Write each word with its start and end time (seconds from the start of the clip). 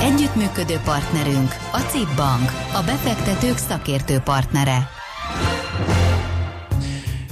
Együttműködő 0.00 0.80
partnerünk 0.84 1.50
a 1.72 1.78
CIP 1.78 2.08
Bank, 2.16 2.50
a 2.74 2.82
befektetők 2.82 3.56
szakértő 3.58 4.18
partnere. 4.18 4.88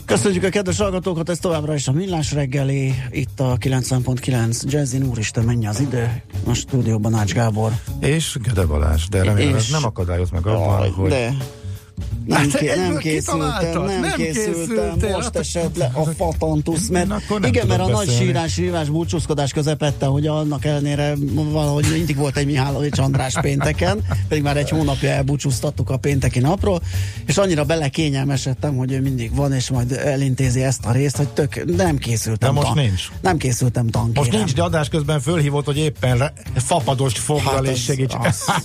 Köszönjük 0.05 0.45
a 0.45 0.48
kedves 0.48 0.79
hallgatókat, 0.79 1.29
ez 1.29 1.39
továbbra 1.39 1.75
is 1.75 1.89
a 1.89 1.93
Millás 1.93 2.33
reggeli, 2.33 2.95
itt 3.11 3.41
a 3.41 3.56
90.9 3.59 4.62
Jazzin, 4.62 5.05
úristen, 5.05 5.45
mennyi 5.45 5.67
az 5.67 5.80
idő, 5.80 6.23
a 6.47 6.53
stúdióban 6.53 7.15
Ács 7.15 7.33
Gábor. 7.33 7.73
És 8.01 8.37
Gede 8.43 8.65
Balázs, 8.67 9.09
de 9.09 9.23
remélem 9.23 9.55
És- 9.56 9.62
ez 9.65 9.70
nem 9.70 9.84
akadályoz 9.84 10.31
meg 10.31 10.47
abban, 10.47 10.91
hogy... 10.92 11.11
De 11.11 11.34
nem, 12.27 12.39
Hát 12.39 12.59
ké- 12.59 12.77
nem 12.77 12.97
készültem, 12.97 13.83
nem, 13.85 14.01
nem 14.01 14.13
készültem, 14.17 15.11
most 15.13 15.37
esett 15.37 15.77
le 15.77 15.91
a 15.95 16.05
fatantusz, 16.05 16.89
mert 16.89 17.09
nem 17.09 17.21
igen, 17.45 17.67
mert 17.67 17.81
a 17.81 17.85
tudok 17.85 17.99
nagy 17.99 18.07
beszélni. 18.07 18.27
sírás, 18.27 18.53
sírás, 18.53 18.89
búcsúzkodás 18.89 19.53
közepette, 19.53 20.07
hogy 20.07 20.27
annak 20.27 20.65
ellenére 20.65 21.15
valahogy 21.35 21.87
mindig 21.93 22.17
volt 22.17 22.37
egy 22.37 22.47
Mihálovics 22.47 22.99
András 22.99 23.35
pénteken, 23.41 23.99
pedig 24.29 24.43
már 24.43 24.57
egy 24.57 24.69
hónapja 24.69 25.09
elbúcsúztattuk 25.11 25.91
a 25.91 25.97
pénteki 25.97 26.39
napról, 26.39 26.83
és 27.27 27.37
annyira 27.37 27.65
belekényelmesedtem, 27.65 28.77
hogy 28.77 28.93
ő 28.93 29.01
mindig 29.01 29.35
van, 29.35 29.53
és 29.53 29.71
majd 29.71 29.93
elintézi 29.93 30.62
ezt 30.62 30.84
a 30.84 30.93
részt, 30.93 31.17
hogy 31.17 31.29
tök, 31.29 31.77
nem 31.77 31.97
készültem. 31.97 32.55
De 32.55 32.61
most 32.61 32.75
tan- 32.75 32.84
nincs. 32.84 33.09
Nem 33.21 33.37
készültem 33.37 33.87
tankérem. 33.89 34.25
Most 34.25 34.37
nincs, 34.37 34.55
de 34.55 34.62
adás 34.62 34.89
közben 34.89 35.21
fölhívott, 35.21 35.65
hogy 35.65 35.79
éppen 35.79 36.33
fapadost 36.55 37.19
foggal 37.19 37.55
Hát 37.55 37.65
és 37.65 37.71
az- 37.71 37.79
segíts. 37.79 38.15
az- 38.19 38.45
Hát 38.47 38.65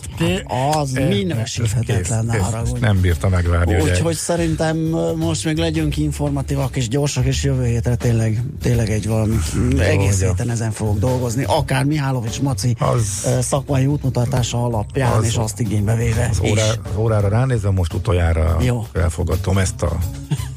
az 0.80 0.96
Eh, 0.96 1.08
minősíthetetlen, 1.10 2.26
ne 2.26 2.38
kész, 2.38 2.42
kész. 2.64 2.72
Bírta 3.20 3.36
megvárni. 3.36 3.74
hogy 3.74 3.90
Úgyhogy 3.90 4.16
szerintem 4.16 4.78
most 5.16 5.46
még 5.46 5.58
legyünk 5.58 5.98
informatívak 5.98 6.76
és 6.76 6.88
gyorsak, 6.88 7.26
és 7.26 7.44
jövő 7.44 7.66
hétre 7.66 7.96
tényleg, 7.96 8.44
tényleg 8.62 8.90
egy 8.90 9.08
valami 9.08 9.36
egész 9.80 10.22
jó. 10.22 10.28
héten 10.28 10.50
ezen 10.50 10.72
fogok 10.72 11.00
dolgozni, 11.00 11.44
akár 11.48 11.84
Mihálovics 11.84 12.42
Maci 12.42 12.76
Az- 12.80 13.28
szakmai 13.42 13.86
útmutatása 13.86 14.64
alapján, 14.64 15.12
Az- 15.12 15.26
és 15.26 15.36
azt 15.36 15.60
igénybe 15.60 15.96
véve 15.96 16.28
Az, 16.32 16.40
órá, 16.50 16.64
az 16.70 16.98
órára 16.98 17.28
ránézem, 17.28 17.74
most 17.74 17.94
utoljára 17.94 18.58
Jó. 18.62 18.86
elfogadtom 18.94 19.58
ezt 19.58 19.82
a 19.82 19.98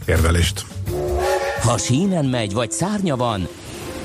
érvelést. 0.07 0.65
Ha 1.63 1.79
sínen 1.79 2.25
megy, 2.25 2.53
vagy 2.53 2.71
szárnya 2.71 3.17
van, 3.17 3.49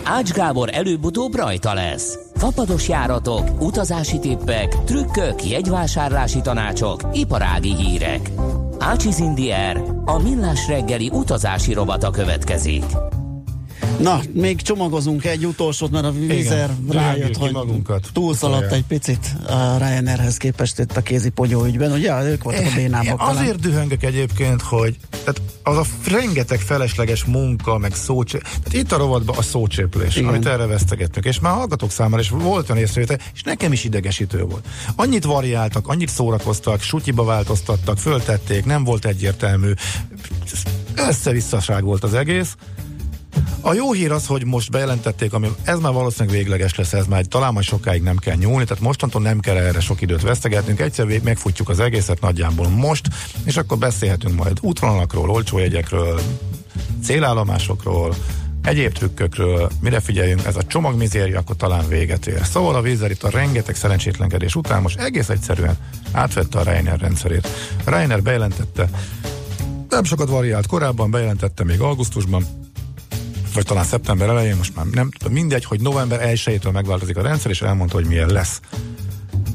Ács 0.03 0.31
Gábor 0.31 0.69
előbb-utóbb 0.73 1.35
rajta 1.35 1.73
lesz. 1.73 2.17
Fapados 2.35 2.87
járatok, 2.87 3.61
utazási 3.61 4.19
tippek, 4.19 4.83
trükkök, 4.83 5.45
jegyvásárlási 5.49 6.41
tanácsok, 6.41 7.01
iparági 7.13 7.75
hírek. 7.75 8.31
Ácsiz 8.79 9.19
Indier, 9.19 9.81
a 10.05 10.21
millás 10.21 10.67
reggeli 10.67 11.09
utazási 11.13 11.73
rovata 11.73 12.09
következik. 12.09 12.83
Na, 13.99 14.21
még 14.33 14.61
csomagozunk 14.61 15.25
egy 15.25 15.45
utolsót, 15.45 15.91
mert 15.91 16.05
a 16.05 16.11
vízer 16.11 16.69
rájött, 16.89 17.37
hogy 17.37 17.51
magunkat. 17.51 18.09
túlszaladt 18.13 18.71
egy 18.71 18.83
picit 18.83 19.35
a 19.47 19.77
Ryanairhez 19.77 20.37
képest 20.37 20.79
itt 20.79 20.97
a 20.97 21.01
kézi 21.01 21.29
pogyó 21.29 21.65
ügyben. 21.65 21.91
Ugye, 21.91 22.23
ők 22.23 22.43
voltak 22.43 22.65
a 22.65 22.75
bénábbak 22.75 23.05
Én 23.05 23.15
talán. 23.17 23.35
azért 23.35 23.59
dühöngök 23.59 24.03
egyébként, 24.03 24.61
hogy 24.61 24.97
tehát 25.09 25.41
az 25.63 25.77
a 25.77 25.85
rengeteg 26.09 26.59
felesleges 26.59 27.23
munka, 27.23 27.77
meg 27.77 27.95
szócsé... 27.95 28.37
Tehát 28.37 28.73
itt 28.73 28.91
a 28.91 28.97
rovatban 28.97 29.37
a 29.37 29.41
szócséplés, 29.41 30.15
Igen. 30.15 30.29
amit 30.29 30.45
erre 30.45 30.65
vesztegetünk, 30.65 31.25
és 31.25 31.39
már 31.39 31.53
hallgatók 31.53 31.91
számára 31.91 32.21
is 32.21 32.29
volt 32.29 32.69
olyan 32.69 32.81
észrevétel, 32.81 33.19
és 33.33 33.43
nekem 33.43 33.71
is 33.71 33.83
idegesítő 33.83 34.43
volt. 34.43 34.67
Annyit 34.95 35.23
variáltak, 35.23 35.87
annyit 35.87 36.09
szórakoztak, 36.09 36.81
sutyiba 36.81 37.23
változtattak, 37.23 37.97
föltették, 37.97 38.65
nem 38.65 38.83
volt 38.83 39.05
egyértelmű, 39.05 39.71
összevisszaság 40.95 41.83
volt 41.83 42.03
az 42.03 42.13
egész, 42.13 42.55
a 43.61 43.73
jó 43.73 43.93
hír 43.93 44.11
az, 44.11 44.25
hogy 44.25 44.45
most 44.45 44.71
bejelentették, 44.71 45.33
ami 45.33 45.47
ez 45.63 45.79
már 45.79 45.93
valószínűleg 45.93 46.37
végleges 46.37 46.75
lesz, 46.75 46.93
ez 46.93 47.05
már 47.05 47.25
talán 47.25 47.53
majd 47.53 47.65
sokáig 47.65 48.01
nem 48.01 48.17
kell 48.17 48.35
nyúlni, 48.35 48.65
tehát 48.65 48.83
mostantól 48.83 49.21
nem 49.21 49.39
kell 49.39 49.55
erre 49.55 49.79
sok 49.79 50.01
időt 50.01 50.21
vesztegetnünk, 50.21 50.79
egyszer 50.79 51.07
vég- 51.07 51.23
megfutjuk 51.23 51.69
az 51.69 51.79
egészet 51.79 52.21
nagyjából 52.21 52.67
most, 52.67 53.07
és 53.43 53.57
akkor 53.57 53.77
beszélhetünk 53.77 54.35
majd 54.35 54.57
útvonalakról, 54.61 55.29
olcsó 55.29 55.57
jegyekről, 55.57 56.21
célállomásokról, 57.03 58.15
egyéb 58.63 58.91
trükkökről, 58.91 59.69
mire 59.81 59.99
figyeljünk, 59.99 60.45
ez 60.45 60.55
a 60.55 60.63
csomagmizéria 60.63 61.39
akkor 61.39 61.55
talán 61.55 61.87
véget 61.87 62.27
ér. 62.27 62.45
Szóval 62.45 62.75
a 62.75 62.81
vízzel 62.81 63.11
itt 63.11 63.23
a 63.23 63.29
rengeteg 63.29 63.75
szerencsétlenkedés 63.75 64.55
után 64.55 64.81
most 64.81 64.99
egész 64.99 65.29
egyszerűen 65.29 65.77
átvette 66.11 66.59
a 66.59 66.63
Reiner 66.63 66.99
rendszerét. 66.99 67.47
Reiner 67.83 68.21
bejelentette, 68.21 68.89
nem 69.89 70.03
sokat 70.03 70.29
variált 70.29 70.67
korábban, 70.67 71.11
bejelentette 71.11 71.63
még 71.63 71.79
augusztusban, 71.79 72.45
vagy 73.55 73.65
talán 73.65 73.83
szeptember 73.83 74.29
elején, 74.29 74.55
most 74.55 74.75
már 74.75 74.85
nem 74.85 75.11
tudom, 75.11 75.33
mindegy, 75.33 75.65
hogy 75.65 75.81
november 75.81 76.31
1-től 76.33 76.71
megváltozik 76.71 77.17
a 77.17 77.21
rendszer, 77.21 77.51
és 77.51 77.61
elmondta, 77.61 77.95
hogy 77.95 78.05
milyen 78.05 78.29
lesz. 78.29 78.59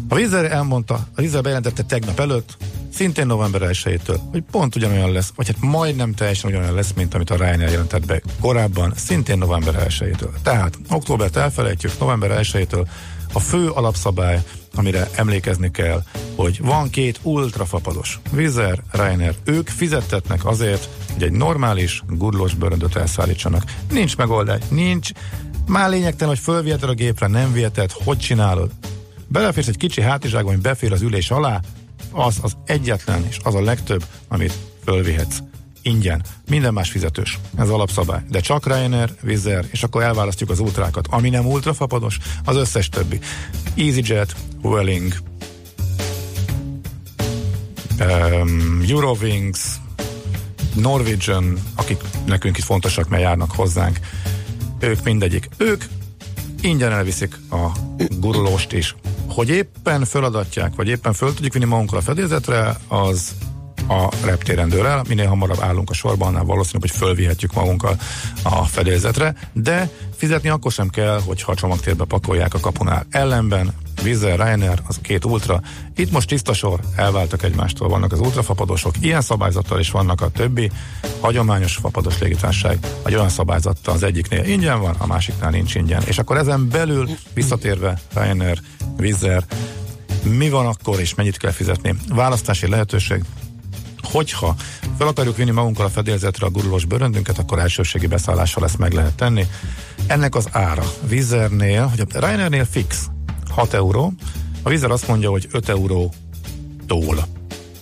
A 0.09 0.15
vízer 0.15 0.53
elmondta, 0.53 0.95
a 0.95 1.21
vízer 1.21 1.43
bejelentette 1.43 1.83
tegnap 1.83 2.21
előtt, 2.21 2.57
szintén 2.95 3.27
november 3.27 3.61
1-től, 3.65 4.19
hogy 4.31 4.43
pont 4.51 4.77
ugyanolyan 4.77 5.13
lesz, 5.13 5.33
vagy 5.37 5.47
hát 5.47 5.61
majdnem 5.61 6.15
teljesen 6.15 6.51
ugyanolyan 6.51 6.75
lesz, 6.75 6.93
mint 6.97 7.15
amit 7.15 7.31
a 7.31 7.37
Ryanair 7.37 7.71
jelentett 7.71 8.07
be 8.07 8.21
korábban, 8.41 8.93
szintén 8.97 9.39
november 9.39 9.87
1-től. 9.89 10.31
Tehát 10.43 10.79
októbert 10.91 11.37
elfelejtjük, 11.37 11.99
november 11.99 12.41
1-től 12.43 12.87
a 13.33 13.39
fő 13.39 13.69
alapszabály, 13.69 14.43
amire 14.75 15.09
emlékezni 15.15 15.71
kell, 15.71 16.03
hogy 16.37 16.61
van 16.61 16.91
két 16.91 17.21
ultrafapados, 17.23 18.21
Vizer, 18.31 18.83
Ryanair, 18.93 19.35
ők 19.45 19.69
fizettetnek 19.69 20.47
azért, 20.47 20.89
hogy 21.13 21.23
egy 21.23 21.33
normális, 21.33 22.03
gurlós 22.09 22.55
bőröndöt 22.55 22.97
elszállítsanak. 22.97 23.65
Nincs 23.91 24.17
megoldás, 24.17 24.61
nincs, 24.69 25.11
már 25.67 25.91
lényegtelen, 25.91 26.35
hogy 26.35 26.43
fölviheted 26.43 26.89
a 26.89 26.95
gépre, 26.95 27.27
nem 27.27 27.53
viheted, 27.53 27.93
hogy 27.93 28.19
csinálod. 28.19 28.71
Beleférsz 29.29 29.69
egy 29.69 29.77
kicsi 29.77 30.01
hátizsákba, 30.01 30.51
ami 30.51 30.61
befér 30.61 30.93
az 30.93 31.03
ülés 31.03 31.31
alá, 31.31 31.61
az 32.13 32.39
az 32.43 32.57
egyetlen, 32.65 33.27
és 33.29 33.39
az 33.43 33.55
a 33.55 33.63
legtöbb, 33.63 34.05
amit 34.29 34.59
fölvihetsz. 34.85 35.39
Ingyen. 35.83 36.23
Minden 36.49 36.73
más 36.73 36.91
fizetős. 36.91 37.39
Ez 37.57 37.69
alapszabály. 37.69 38.23
De 38.31 38.41
csak 38.41 38.67
Ryanair, 38.67 39.15
Air, 39.25 39.67
és 39.71 39.83
akkor 39.83 40.03
elválasztjuk 40.03 40.51
az 40.51 40.59
ultrákat. 40.59 41.07
Ami 41.11 41.31
nem 41.31 41.47
ultrafapados, 41.47 42.19
az 42.45 42.57
összes 42.57 42.89
többi. 42.89 43.19
EasyJet, 43.77 44.35
Vueling, 44.63 45.13
um, 48.01 48.83
Eurowings, 48.89 49.59
Norwegian, 50.75 51.59
akik 51.75 52.01
nekünk 52.27 52.59
itt 52.59 52.65
fontosak, 52.65 53.09
mert 53.09 53.23
járnak 53.23 53.51
hozzánk, 53.51 53.99
ők 54.79 55.03
mindegyik. 55.03 55.49
Ők 55.57 55.85
ingyen 56.61 56.93
elviszik 56.93 57.37
a 57.51 57.71
gurulóst 58.19 58.73
is. 58.73 58.95
Hogy 59.29 59.49
éppen 59.49 60.05
föladatják, 60.05 60.75
vagy 60.75 60.89
éppen 60.89 61.13
föl 61.13 61.35
tudjuk 61.35 61.53
vinni 61.53 61.65
magunkkal 61.65 61.99
a 61.99 62.03
fedélzetre, 62.03 62.77
az 62.89 63.35
a 63.91 64.09
reptéren 64.25 64.69
dől 64.69 64.87
el, 64.87 65.05
minél 65.09 65.29
hamarabb 65.29 65.61
állunk 65.61 65.91
a 65.91 65.95
sorban, 65.95 66.29
annál 66.29 66.45
valószínűbb, 66.45 66.81
hogy 66.81 66.99
fölvihetjük 66.99 67.55
magunkkal 67.55 67.97
a 68.43 68.65
fedélzetre, 68.65 69.35
de 69.53 69.91
fizetni 70.17 70.49
akkor 70.49 70.73
sem 70.73 70.89
kell, 70.89 71.21
hogyha 71.27 71.53
a 71.53 71.55
csomagtérbe 71.55 72.05
pakolják 72.05 72.55
a 72.55 72.61
kapunál. 72.61 73.07
Ellenben 73.11 73.75
Air, 74.05 74.21
Ryanair, 74.21 74.79
az 74.87 74.99
két 75.03 75.25
ultra. 75.25 75.61
Itt 75.97 76.11
most 76.11 76.29
tiszta 76.29 76.53
sor, 76.53 76.81
elváltak 76.97 77.43
egymástól, 77.43 77.89
vannak 77.89 78.13
az 78.13 78.21
ultrafapadosok, 78.21 78.95
ilyen 79.01 79.21
szabályzattal 79.21 79.81
is 79.81 79.91
vannak 79.91 80.21
a 80.21 80.29
többi 80.29 80.71
hagyományos 81.21 81.77
fapados 81.77 82.19
légitársaság, 82.19 82.79
egy 83.05 83.15
olyan 83.15 83.29
szabályzattal 83.29 83.95
az 83.95 84.03
egyiknél 84.03 84.45
ingyen 84.45 84.81
van, 84.81 84.95
a 84.99 85.07
másiknál 85.07 85.51
nincs 85.51 85.75
ingyen. 85.75 86.03
És 86.07 86.19
akkor 86.19 86.37
ezen 86.37 86.69
belül 86.69 87.09
visszatérve 87.35 88.01
Wizz 88.99 89.23
Air, 89.23 89.45
mi 90.23 90.51
van 90.51 90.67
akkor 90.67 91.01
és 91.01 91.15
mennyit 91.15 91.37
kell 91.37 91.51
fizetni? 91.51 91.95
Választási 92.09 92.69
lehetőség, 92.69 93.25
hogyha 94.11 94.55
fel 94.99 95.07
akarjuk 95.07 95.37
vinni 95.37 95.51
magunkkal 95.51 95.87
a 95.87 95.91
fedélzetre 95.91 96.47
a 96.47 96.51
gurulós 96.51 96.85
bőröndünket, 96.85 97.39
akkor 97.39 97.59
elsőségi 97.59 98.07
beszállással 98.07 98.65
ezt 98.65 98.79
meg 98.79 98.93
lehet 98.93 99.15
tenni. 99.15 99.47
Ennek 100.07 100.35
az 100.35 100.49
ára 100.51 100.85
Vizernél, 101.09 101.87
hogy 101.87 102.01
a 102.01 102.19
Ryanairnél 102.19 102.65
fix 102.65 103.07
6 103.51 103.75
euró, 103.75 104.13
a 104.63 104.69
Vizer 104.69 104.91
azt 104.91 105.09
mondja, 105.09 105.31
hogy 105.31 105.49
5 105.53 105.69
euró 105.69 106.13
tól. 106.87 107.27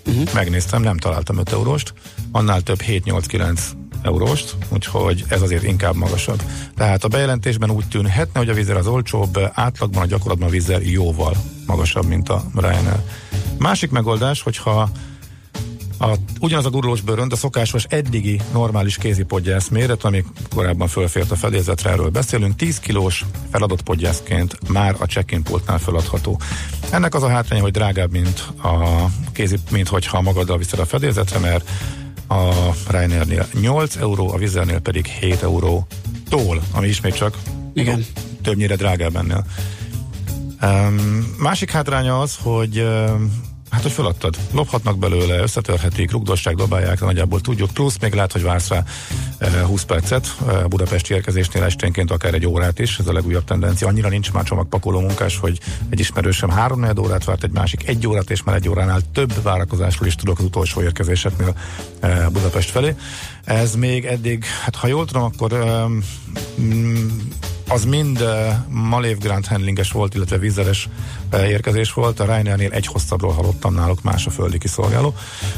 Uh-huh. 0.07 0.33
Megnéztem, 0.35 0.83
nem 0.83 0.97
találtam 0.97 1.39
5 1.39 1.53
euróst, 1.53 1.95
annál 2.33 2.61
több 2.61 2.81
7-8-9 2.87 3.61
euróst, 4.03 4.57
úgyhogy 4.69 5.25
ez 5.29 5.43
azért 5.43 5.63
inkább 5.63 5.95
magasabb. 5.95 6.43
Tehát 6.77 7.05
a 7.05 7.09
bejelentésben 7.09 7.71
úgy 7.71 7.89
tűnhetne, 7.89 8.39
hogy 8.39 8.49
a 8.49 8.55
Vizer 8.55 8.77
az 8.77 8.87
olcsóbb, 8.87 9.39
átlagban 9.53 10.03
a 10.03 10.07
gyakorlatban 10.07 10.49
a 10.49 10.51
Vizer 10.51 10.83
jóval 10.83 11.37
magasabb, 11.67 12.07
mint 12.07 12.29
a 12.29 12.45
Ryanair. 12.55 13.03
Másik 13.59 13.91
megoldás, 13.91 14.43
hogyha 14.43 14.91
a, 15.99 16.15
ugyanaz 16.41 16.67
a 16.67 16.71
gurulós 16.71 17.01
bőrönd 17.01 17.33
a 17.33 17.37
szokásos 17.37 17.85
eddigi 17.89 18.41
normális 18.53 18.97
kézipodgyász 18.97 19.69
méret, 19.69 20.05
ami 20.05 20.25
korábban 20.55 20.89
fölfért 20.89 21.31
a 21.31 21.37
fedélzetre, 21.37 21.91
erről 21.91 22.09
beszélünk, 22.09 22.57
10 22.57 22.79
kilós 22.79 23.25
feladott 23.51 23.83
podgyászként 23.83 24.69
már 24.69 24.97
a 24.99 25.05
check-in 25.05 25.43
pultnál 25.43 25.79
feladható. 25.79 26.41
Ennek 26.91 27.15
az 27.15 27.23
a 27.23 27.29
hátránya, 27.29 27.63
hogy 27.63 27.73
drágább, 27.73 28.11
mint 28.11 28.41
a 28.63 29.05
kézi, 29.33 29.57
mint 29.71 29.89
hogyha 29.89 30.21
magaddal 30.21 30.59
viszed 30.59 30.79
a 30.79 30.87
fedélzetre, 30.87 31.39
mert 31.39 31.71
a 32.29 32.53
Ryanairnél 32.91 33.47
8 33.61 33.97
euró, 33.97 34.33
a 34.33 34.37
Vizernél 34.37 34.79
pedig 34.81 35.07
7 35.07 35.43
euró 35.43 35.87
tól, 36.29 36.63
ami 36.73 36.89
ismét 36.89 37.15
csak 37.15 37.37
Igen. 37.75 38.05
többnyire 38.43 38.77
drágább 38.77 39.17
ennél. 39.17 39.45
Um, 40.63 41.35
másik 41.39 41.71
hátránya 41.71 42.21
az, 42.21 42.39
hogy 42.43 42.79
um, 42.79 43.48
Hát, 43.71 43.83
hogy 43.83 43.93
feladtad. 43.93 44.37
Lophatnak 44.53 44.99
belőle, 44.99 45.39
összetörhetik, 45.39 46.11
rugdosság, 46.11 46.55
dobálják, 46.55 47.01
nagyjából 47.01 47.41
tudjuk. 47.41 47.71
Plusz 47.71 47.99
még 48.01 48.15
lehet, 48.15 48.33
hogy 48.33 48.43
vársz 48.43 48.69
rá 48.69 48.85
20 49.63 49.83
percet 49.83 50.37
a 50.47 50.69
budapesti 50.69 51.15
érkezésnél 51.15 51.63
esténként 51.63 52.11
akár 52.11 52.35
egy 52.35 52.47
órát 52.47 52.79
is, 52.79 52.99
ez 52.99 53.07
a 53.07 53.13
legújabb 53.13 53.45
tendencia. 53.45 53.89
Annyira 53.89 54.09
nincs 54.09 54.33
már 54.33 54.45
csomagpakoló 54.45 55.01
munkás, 55.01 55.37
hogy 55.39 55.59
egy 55.89 56.01
ismerősem 56.01 56.51
három 56.51 56.87
órát 56.99 57.25
várt, 57.25 57.45
egy 57.45 57.51
másik 57.51 57.89
egy 57.89 58.07
órát, 58.07 58.31
és 58.31 58.43
már 58.43 58.57
egy 58.57 58.69
óránál 58.69 59.01
több 59.13 59.43
várakozásról 59.43 60.09
is 60.09 60.15
tudok 60.15 60.39
az 60.39 60.45
utolsó 60.45 60.83
érkezéseknél 60.83 61.55
Budapest 62.33 62.71
felé. 62.71 62.95
Ez 63.45 63.75
még 63.75 64.05
eddig, 64.05 64.45
hát 64.45 64.77
ha 64.77 64.87
jól 64.87 65.07
tudom, 65.07 65.23
akkor 65.23 65.53
um, 65.53 66.03
az 67.69 67.85
mind 67.85 68.21
uh, 68.21 68.29
Malév 68.69 69.19
Grand 69.19 69.47
Handlinges 69.47 69.91
volt, 69.91 70.15
illetve 70.15 70.39
vízeres 70.39 70.89
uh, 71.33 71.49
érkezés 71.49 71.93
volt. 71.93 72.21
A 72.21 72.25
Ryanairnél 72.25 72.73
egy 72.73 72.87
hosszabbról 72.87 73.33
hallottam 73.33 73.75
náluk 73.75 74.03
más 74.03 74.27
a 74.27 74.31
földi 74.31 74.59
kiszolgáló, 74.59 75.15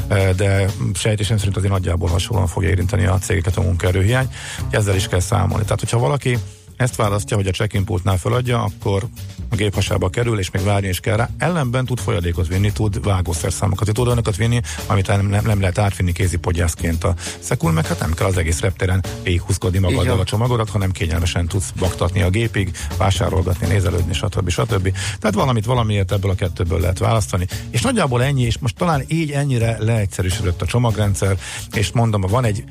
uh, 0.09 0.29
de 0.29 0.65
sejtésem 0.93 1.37
szerint 1.37 1.57
azért 1.57 1.71
nagyjából 1.71 2.09
hasonlóan 2.09 2.47
fogja 2.47 2.69
érinteni 2.69 3.05
a 3.05 3.17
cégeket 3.17 3.57
a 3.57 3.61
munkaerőhiány. 3.61 4.33
Ezzel 4.69 4.95
is 4.95 5.07
kell 5.07 5.19
számolni. 5.19 5.63
Tehát, 5.63 5.79
hogyha 5.79 5.97
valaki 5.97 6.37
ezt 6.81 6.95
választja, 6.95 7.37
hogy 7.37 7.47
a 7.47 7.51
check-in 7.51 7.85
pultnál 7.85 8.17
feladja, 8.17 8.63
akkor 8.63 9.07
a 9.49 9.55
géphasába 9.55 10.09
kerül, 10.09 10.39
és 10.39 10.51
még 10.51 10.63
várni 10.63 10.87
is 10.87 10.99
kell 10.99 11.15
rá. 11.15 11.29
Ellenben 11.37 11.85
tud 11.85 11.99
folyadékot 11.99 12.47
vinni, 12.47 12.71
tud 12.71 13.03
vágószerszámokat, 13.03 13.93
tud 13.93 14.05
olyanokat 14.05 14.35
vinni, 14.35 14.61
amit 14.87 15.07
nem, 15.07 15.27
nem, 15.27 15.45
nem 15.45 15.59
lehet 15.59 15.77
átvinni 15.77 16.11
kézi 16.11 16.37
podgyászként 16.37 17.03
a 17.03 17.15
szekul, 17.39 17.71
meg 17.71 17.87
hát 17.87 17.99
nem 17.99 18.13
kell 18.13 18.27
az 18.27 18.37
egész 18.37 18.59
reptéren 18.59 19.03
végighúzkodni 19.23 19.79
magaddal 19.79 20.19
a 20.19 20.23
csomagodat, 20.23 20.69
hanem 20.69 20.91
kényelmesen 20.91 21.47
tudsz 21.47 21.71
baktatni 21.79 22.21
a 22.21 22.29
gépig, 22.29 22.71
vásárolgatni, 22.97 23.67
nézelődni, 23.67 24.13
stb. 24.13 24.49
stb. 24.49 24.97
Tehát 25.19 25.35
valamit 25.35 25.65
valamiért 25.65 26.11
ebből 26.11 26.31
a 26.31 26.35
kettőből 26.35 26.79
lehet 26.79 26.99
választani. 26.99 27.47
És 27.69 27.81
nagyjából 27.81 28.23
ennyi, 28.23 28.43
és 28.43 28.57
most 28.57 28.75
talán 28.75 29.03
így 29.07 29.31
ennyire 29.31 29.77
leegyszerűsödött 29.79 30.61
a 30.61 30.65
csomagrendszer, 30.65 31.37
és 31.71 31.91
mondom, 31.91 32.21
van 32.21 32.45
egy 32.45 32.63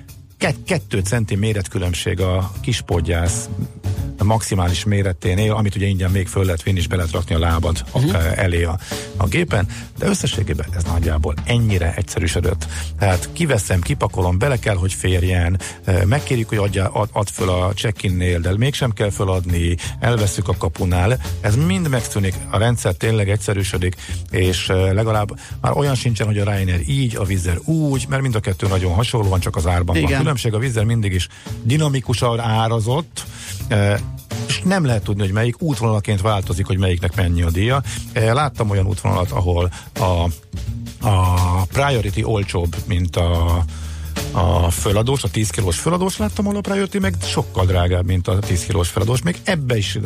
kettő 0.66 1.00
centi 1.00 1.34
méretkülönbség 1.34 2.20
a 2.20 2.52
kispodgyász 2.60 3.48
a 3.79 3.79
maximális 4.24 4.84
méreténél, 4.84 5.52
amit 5.52 5.76
ugye 5.76 5.86
ingyen 5.86 6.10
még 6.10 6.26
föl 6.26 6.44
lehet 6.44 6.62
vinni, 6.62 6.78
és 6.78 6.86
be 6.86 6.96
lehet 6.96 7.12
rakni 7.12 7.34
a 7.34 7.38
lábad 7.38 7.84
uh-huh. 7.92 8.38
elé 8.38 8.62
a, 8.64 8.78
a 9.16 9.26
gépen, 9.26 9.66
de 9.98 10.06
összességében 10.06 10.66
ez 10.76 10.84
nagyjából 10.84 11.34
ennyire 11.44 11.94
egyszerűsödött. 11.94 12.66
Tehát 12.98 13.28
kiveszem, 13.32 13.80
kipakolom, 13.80 14.38
bele 14.38 14.58
kell, 14.58 14.76
hogy 14.76 14.92
férjen, 14.92 15.60
megkérjük, 16.04 16.48
hogy 16.48 16.58
adja, 16.58 16.88
ad, 16.88 17.08
ad 17.12 17.28
föl 17.28 17.48
a 17.48 17.72
check-innél, 17.72 18.40
de 18.40 18.56
mégsem 18.56 18.92
kell 18.92 19.10
föladni, 19.10 19.76
elveszük 20.00 20.48
a 20.48 20.56
kapunál, 20.58 21.18
ez 21.40 21.56
mind 21.56 21.88
megszűnik, 21.88 22.34
a 22.50 22.58
rendszer 22.58 22.92
tényleg 22.92 23.30
egyszerűsödik, 23.30 23.96
és 24.30 24.66
legalább 24.66 25.38
már 25.60 25.76
olyan 25.76 25.94
sincsen, 25.94 26.26
hogy 26.26 26.38
a 26.38 26.44
Ryanair 26.44 26.88
így, 26.88 27.16
a 27.16 27.24
Vizer 27.24 27.58
úgy, 27.64 28.06
mert 28.08 28.22
mind 28.22 28.34
a 28.34 28.40
kettő 28.40 28.66
nagyon 28.66 28.92
hasonlóan, 28.92 29.40
csak 29.40 29.56
az 29.56 29.66
árban 29.66 29.96
Igen. 29.96 30.10
van 30.10 30.18
különbség, 30.18 30.54
a 30.54 30.58
Vizer 30.58 30.84
mindig 30.84 31.12
is 31.12 31.28
dinamikusan 31.62 32.40
árazott, 32.40 33.24
és 34.46 34.60
nem 34.64 34.84
lehet 34.84 35.02
tudni, 35.02 35.22
hogy 35.22 35.32
melyik 35.32 35.62
útvonalaként 35.62 36.20
változik, 36.20 36.66
hogy 36.66 36.78
melyiknek 36.78 37.16
mennyi 37.16 37.42
a 37.42 37.50
díja. 37.50 37.82
Láttam 38.14 38.70
olyan 38.70 38.86
útvonalat, 38.86 39.30
ahol 39.30 39.72
a, 39.98 40.28
a 41.08 41.64
priority 41.72 42.22
olcsóbb, 42.22 42.76
mint 42.86 43.16
a 43.16 43.64
a 44.32 44.70
föladós, 44.70 45.22
a 45.22 45.28
10 45.28 45.50
kilós 45.50 45.78
föladós 45.78 46.16
láttam, 46.16 46.46
a 46.46 46.60
Priority 46.60 46.98
meg 46.98 47.14
sokkal 47.22 47.66
drágább, 47.66 48.06
mint 48.06 48.28
a 48.28 48.38
10 48.38 48.64
kilós 48.64 48.88
föladós. 48.88 49.22
Még 49.22 49.36
ebbe 49.44 49.76
is, 49.76 49.98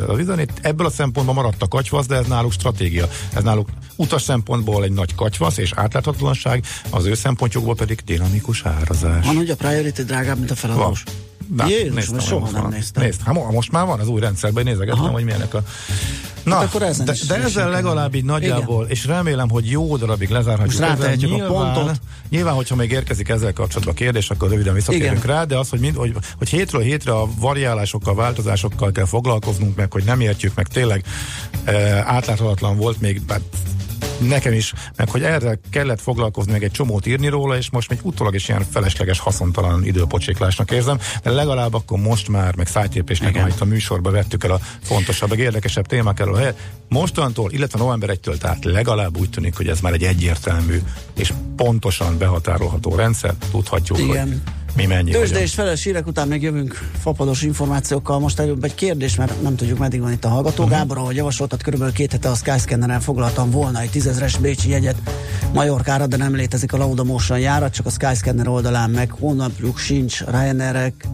ebből 0.61 0.85
a 0.85 0.89
szempontból 0.89 1.35
maradt 1.35 1.61
a 1.61 1.67
katyvasz, 1.67 2.05
de 2.05 2.15
ez 2.15 2.27
náluk 2.27 2.51
stratégia. 2.51 3.07
Ez 3.33 3.43
náluk 3.43 3.69
utas 3.95 4.21
szempontból 4.21 4.83
egy 4.83 4.91
nagy 4.91 5.15
katyvasz 5.15 5.57
és 5.57 5.71
átláthatatlanság, 5.75 6.63
az 6.89 7.05
ő 7.05 7.13
szempontjukból 7.13 7.75
pedig 7.75 8.01
dinamikus 8.05 8.65
árazás. 8.65 9.25
Van, 9.25 9.35
hogy 9.35 9.49
a 9.49 9.55
Priority 9.55 10.01
drágább, 10.01 10.37
mint 10.37 10.51
a 10.51 10.55
feladós? 10.55 11.03
Van. 11.05 11.15
Na, 11.55 11.67
Jézus, 11.67 11.95
néztem, 11.95 12.19
soha 12.19 12.49
nem 12.51 12.61
van. 12.61 12.71
néztem. 12.71 13.03
Nézd, 13.03 13.21
hát 13.21 13.51
most 13.51 13.71
már 13.71 13.85
van 13.85 13.99
az 13.99 14.07
új 14.07 14.19
rendszerben, 14.19 14.63
nézegettem, 14.63 14.99
Aha. 14.99 15.11
hogy 15.11 15.23
milyenek 15.23 15.53
a... 15.53 15.63
Na, 16.43 16.55
hát 16.55 16.63
akkor 16.63 16.81
ezen 16.81 17.05
de, 17.05 17.11
is 17.11 17.21
de 17.21 17.35
ezzel 17.35 17.69
legalább 17.69 18.15
így 18.15 18.23
nagyjából, 18.23 18.83
Igen. 18.83 18.95
és 18.95 19.05
remélem, 19.05 19.49
hogy 19.49 19.69
jó 19.69 19.97
darabig 19.97 20.29
lezárhatjuk. 20.29 20.79
Most 20.79 20.91
rátehetjük 20.91 21.41
a 21.41 21.45
pontot. 21.45 21.99
Nyilván, 22.29 22.53
hogyha 22.53 22.75
még 22.75 22.91
érkezik 22.91 23.29
ezzel 23.29 23.53
kapcsolatban 23.53 23.93
kérdés, 23.93 24.29
akkor 24.29 24.49
röviden 24.49 24.73
visszatérünk 24.73 25.25
rá, 25.25 25.43
de 25.43 25.57
az, 25.57 25.69
hogy, 25.69 25.79
mind, 25.79 25.95
hogy, 25.95 26.15
hogy 26.37 26.49
hétről 26.49 26.81
hétre 26.81 27.11
a 27.11 27.27
variálásokkal, 27.39 28.15
változásokkal 28.15 28.91
kell 28.91 29.05
foglalkoznunk, 29.05 29.75
meg 29.75 29.91
hogy 29.91 30.03
nem 30.03 30.19
értjük, 30.19 30.55
meg 30.55 30.67
tényleg 30.67 31.03
e, 31.63 32.03
átláthatatlan 32.05 32.77
volt 32.77 33.01
még, 33.01 33.21
bár 33.21 33.39
nekem 34.19 34.53
is, 34.53 34.73
meg 34.95 35.09
hogy 35.09 35.23
erre 35.23 35.59
kellett 35.69 36.01
foglalkozni, 36.01 36.51
meg 36.51 36.63
egy 36.63 36.71
csomót 36.71 37.05
írni 37.05 37.27
róla, 37.27 37.57
és 37.57 37.69
most 37.69 37.89
még 37.89 37.99
utólag 38.01 38.35
is 38.35 38.47
ilyen 38.47 38.65
felesleges, 38.71 39.19
haszontalan 39.19 39.85
időpocséklásnak 39.85 40.71
érzem, 40.71 40.99
de 41.23 41.31
legalább 41.31 41.73
akkor 41.73 41.99
most 41.99 42.27
már, 42.27 42.55
meg 42.55 42.67
szájtépésnek, 42.67 43.35
amit 43.35 43.61
a 43.61 43.65
műsorba 43.65 44.11
vettük 44.11 44.43
el 44.43 44.51
a 44.51 44.59
fontosabb, 44.81 45.29
meg 45.29 45.39
érdekesebb 45.39 45.85
témák 45.85 46.19
erről 46.19 46.33
a 46.33 46.37
helyet. 46.37 46.69
Mostantól, 46.89 47.51
illetve 47.51 47.79
november 47.79 48.09
1-től, 48.13 48.37
tehát 48.37 48.63
legalább 48.63 49.17
úgy 49.17 49.29
tűnik, 49.29 49.55
hogy 49.55 49.67
ez 49.67 49.79
már 49.79 49.93
egy 49.93 50.03
egyértelmű 50.03 50.81
és 51.15 51.33
pontosan 51.55 52.17
behatárolható 52.17 52.95
rendszer, 52.95 53.33
tudhatjuk, 53.51 53.99
Igen. 53.99 54.27
hogy 54.27 54.53
mi 54.75 54.85
mennyi? 54.85 55.11
Tőzsde 55.11 55.41
és 55.41 55.53
feles 55.53 55.83
hírek 55.83 56.07
után 56.07 56.27
még 56.27 56.41
jövünk 56.41 56.89
fapados 57.01 57.41
információkkal. 57.41 58.19
Most 58.19 58.39
előbb 58.39 58.63
egy 58.63 58.75
kérdés, 58.75 59.15
mert 59.15 59.41
nem 59.41 59.55
tudjuk, 59.55 59.79
meddig 59.79 60.01
van 60.01 60.11
itt 60.11 60.25
a 60.25 60.29
hallgató. 60.29 60.63
Uh-huh. 60.63 60.77
Gábor, 60.77 60.97
ahogy 60.97 61.15
javasoltad, 61.15 61.63
körülbelül 61.63 61.93
két 61.93 62.11
hete 62.11 62.29
a 62.29 62.35
Skyscanneren 62.35 62.99
foglaltam 62.99 63.49
volna 63.49 63.79
egy 63.79 63.89
tízezres 63.89 64.37
Bécsi 64.37 64.69
jegyet 64.69 64.95
Majorkára, 65.53 66.07
de 66.07 66.17
nem 66.17 66.35
létezik 66.35 66.73
a 66.73 66.77
Lauda 66.77 67.03
Motion 67.03 67.39
járat, 67.39 67.73
csak 67.73 67.85
a 67.85 67.89
Skyscanner 67.89 68.47
oldalán 68.47 68.89
meg 68.89 69.11
hónapjuk 69.11 69.77
sincs 69.77 70.23
Ryanairek 70.25 71.07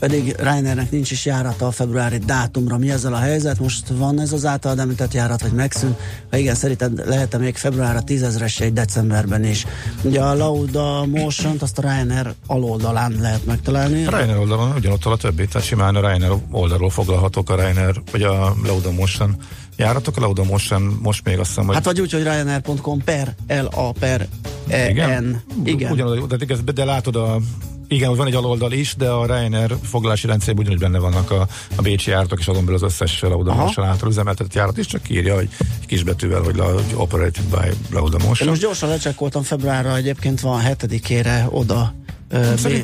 pedig 0.00 0.34
Reinernek 0.38 0.90
nincs 0.90 1.10
is 1.10 1.24
járata 1.26 1.66
a 1.66 1.70
februári 1.70 2.18
dátumra. 2.18 2.78
Mi 2.78 2.90
ezzel 2.90 3.14
a 3.14 3.18
helyzet? 3.18 3.58
Most 3.58 3.88
van 3.88 4.20
ez 4.20 4.32
az 4.32 4.44
által 4.44 4.80
említett 4.80 5.14
járat, 5.14 5.42
vagy 5.42 5.52
megszűnt? 5.52 5.98
Ha 6.30 6.36
igen, 6.36 6.54
szerinted 6.54 7.06
lehet 7.06 7.34
-e 7.34 7.38
még 7.38 7.56
februárra 7.56 8.02
tízezres 8.02 8.60
egy 8.60 8.72
decemberben 8.72 9.44
is. 9.44 9.66
Ugye 10.02 10.20
a 10.20 10.34
Lauda 10.34 11.06
motion 11.06 11.56
azt 11.60 11.78
a 11.78 11.82
Ryanair 11.82 12.34
aloldalán 12.46 13.16
lehet 13.20 13.46
megtalálni. 13.46 14.06
A 14.06 14.10
Ryanair 14.10 14.38
oldalon 14.38 14.72
ugyanott 14.76 15.04
a 15.04 15.16
többi, 15.16 15.46
tehát 15.46 15.66
simán 15.66 15.96
a 15.96 16.00
Ryanair 16.00 16.32
oldalról 16.50 16.90
foglalhatók 16.90 17.50
a 17.50 17.54
Ryanair, 17.54 18.02
vagy 18.12 18.22
a 18.22 18.54
Lauda 18.64 18.92
Motion 18.92 19.36
járatok, 19.76 20.16
a 20.16 20.20
Lauda 20.20 20.44
Motion 20.44 20.98
most 21.02 21.24
még 21.24 21.38
azt 21.38 21.48
hiszem, 21.48 21.64
hogy... 21.64 21.74
Hát 21.74 21.84
vagy 21.84 22.00
úgy, 22.00 22.12
hogy 22.12 22.22
Ryanair.com 22.22 23.04
per 23.04 23.34
L-A 23.48 23.92
per 23.92 24.28
E-N. 24.68 25.42
Igen. 25.64 25.92
Ugyanaz, 25.92 26.26
de, 26.26 26.72
de 26.72 26.84
látod 26.84 27.16
a 27.16 27.40
igen, 27.90 28.08
hogy 28.08 28.16
van 28.16 28.26
egy 28.26 28.34
aloldal 28.34 28.72
is, 28.72 28.94
de 28.94 29.08
a 29.08 29.26
Ryanair 29.26 29.76
foglalási 29.82 30.26
rendszerében 30.26 30.64
ugyanúgy 30.64 30.82
benne 30.82 30.98
vannak 30.98 31.30
a, 31.30 31.46
a 31.76 31.82
Bécsi 31.82 32.10
járatok, 32.10 32.38
és 32.38 32.46
azon 32.46 32.64
belül 32.64 32.74
az 32.74 32.82
összes 32.82 33.20
Lauda 33.20 33.54
Motion 33.54 33.86
által 33.86 34.08
üzemeltetett 34.08 34.54
járat 34.54 34.78
is, 34.78 34.86
csak 34.86 35.10
írja, 35.10 35.34
hogy 35.34 35.48
egy 35.80 35.86
kisbetűvel, 35.86 36.42
hogy, 36.42 36.56
la, 36.56 36.64
hogy 36.64 36.84
operated 36.94 37.44
by 37.44 37.94
Lauda 37.94 38.18
Motion. 38.18 38.36
Én 38.40 38.48
most 38.48 38.60
gyorsan 38.60 38.88
lecsekkoltam 38.88 39.42
februárra, 39.42 39.96
egyébként 39.96 40.40
van 40.40 40.60
hetedikére 40.60 41.46
oda 41.50 41.94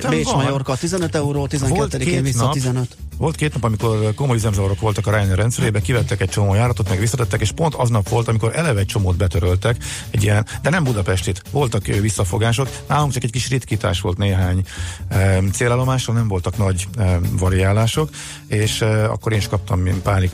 Bécs 0.08 0.32
Majorka 0.32 0.76
15 0.76 1.14
euró, 1.14 1.48
12-én 1.50 2.22
vissza 2.22 2.44
nap, 2.44 2.52
15. 2.52 2.96
Volt 3.18 3.36
két 3.36 3.52
nap, 3.52 3.64
amikor 3.64 4.14
komoly 4.14 4.36
üzemzavarok 4.36 4.80
voltak 4.80 5.06
a 5.06 5.10
Ryanair 5.10 5.36
rendszerében, 5.36 5.82
kivettek 5.82 6.20
egy 6.20 6.28
csomó 6.28 6.54
járatot, 6.54 6.88
meg 6.88 6.98
visszatettek, 6.98 7.40
és 7.40 7.50
pont 7.50 7.74
aznap 7.74 8.08
volt, 8.08 8.28
amikor 8.28 8.56
eleve 8.56 8.80
egy 8.80 8.86
csomót 8.86 9.16
betöröltek, 9.16 9.76
egy 10.10 10.22
ilyen, 10.22 10.46
de 10.62 10.70
nem 10.70 10.84
Budapestit, 10.84 11.42
voltak 11.50 11.86
visszafogások, 11.86 12.68
nálunk 12.88 13.12
csak 13.12 13.22
egy 13.22 13.30
kis 13.30 13.48
ritkítás 13.48 14.00
volt 14.00 14.18
néhány 14.18 14.62
e, 15.08 15.40
célállomásról, 15.52 16.16
nem 16.16 16.28
voltak 16.28 16.56
nagy 16.56 16.86
e, 16.98 17.18
variálások, 17.38 18.10
és 18.46 18.80
e, 18.80 19.10
akkor 19.10 19.32
én 19.32 19.38
is 19.38 19.48
kaptam 19.48 20.02
pánik 20.02 20.30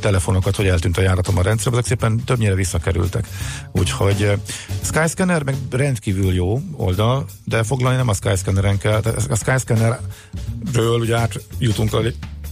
telefonokat, 0.00 0.56
hogy 0.56 0.66
eltűnt 0.66 0.98
a 0.98 1.00
járatom 1.00 1.38
a 1.38 1.42
rendszerbe, 1.42 1.78
ezek 1.78 1.88
szépen 1.88 2.24
többnyire 2.24 2.54
visszakerültek. 2.54 3.28
Úgyhogy 3.72 4.22
e, 4.22 4.38
Skyscanner 4.82 5.42
meg 5.42 5.54
rendkívül 5.70 6.34
jó 6.34 6.60
oldal, 6.76 7.26
de 7.44 7.62
foglalni 7.62 7.96
nem 7.96 8.08
a 8.08 8.14
Skyscanner 8.14 8.46
Skyscanneren 8.48 8.78
kell, 8.78 9.00
a 9.28 9.34
Skyscannerről 9.34 11.00
ugye 11.00 11.16
átjutunk 11.16 11.92
a 11.92 12.00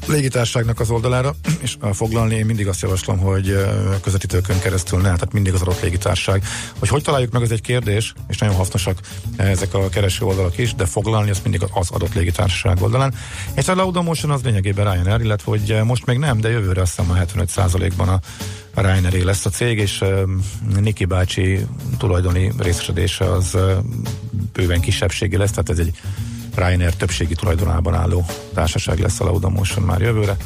légitárságnak 0.06 0.80
az 0.80 0.90
oldalára, 0.90 1.34
és 1.60 1.76
foglalni 1.92 2.34
én 2.34 2.46
mindig 2.46 2.68
azt 2.68 2.80
javaslom, 2.80 3.18
hogy 3.18 3.56
közvetítőkön 4.02 4.58
keresztül 4.58 4.98
ne, 4.98 5.04
tehát 5.04 5.32
mindig 5.32 5.54
az 5.54 5.60
adott 5.60 5.80
légitárság. 5.80 6.44
Hogy 6.78 6.88
hogy 6.88 7.02
találjuk 7.02 7.32
meg, 7.32 7.42
ez 7.42 7.50
egy 7.50 7.60
kérdés, 7.60 8.14
és 8.28 8.38
nagyon 8.38 8.54
hasznosak 8.54 8.98
ezek 9.36 9.74
a 9.74 9.88
kereső 9.88 10.24
oldalak 10.24 10.58
is, 10.58 10.74
de 10.74 10.86
foglalni 10.86 11.30
azt 11.30 11.42
mindig 11.42 11.62
az 11.72 11.90
adott 11.90 12.14
légitársaság 12.14 12.82
oldalán. 12.82 13.14
És 13.54 13.68
a 13.68 13.74
Laudamotion 13.74 14.30
az 14.30 14.42
lényegében 14.42 14.92
Ryanair, 14.92 15.20
illetve 15.20 15.50
hogy 15.50 15.80
most 15.84 16.06
még 16.06 16.18
nem, 16.18 16.40
de 16.40 16.50
jövőre 16.50 16.80
azt 16.80 16.96
hiszem 16.96 17.10
a 17.10 17.14
75%-ban 17.14 18.08
a 18.08 18.20
a 18.76 18.80
Ryanair 18.80 19.24
lesz 19.24 19.46
a 19.46 19.50
cég, 19.50 19.78
és 19.78 20.00
uh, 20.00 20.20
Niki 20.80 21.04
bácsi 21.04 21.66
tulajdoni 21.98 22.52
részesedése 22.58 23.32
az 23.32 23.54
uh, 23.54 23.70
bőven 24.52 24.80
kisebbségi 24.80 25.36
lesz, 25.36 25.50
tehát 25.50 25.70
ez 25.70 25.78
egy 25.78 25.92
Ryanair 26.54 26.94
többségi 26.94 27.34
tulajdonában 27.34 27.94
álló 27.94 28.24
társaság 28.54 28.98
lesz 28.98 29.20
a 29.20 29.24
Laudamotion 29.24 29.84
már 29.84 30.00
jövőre 30.00 30.36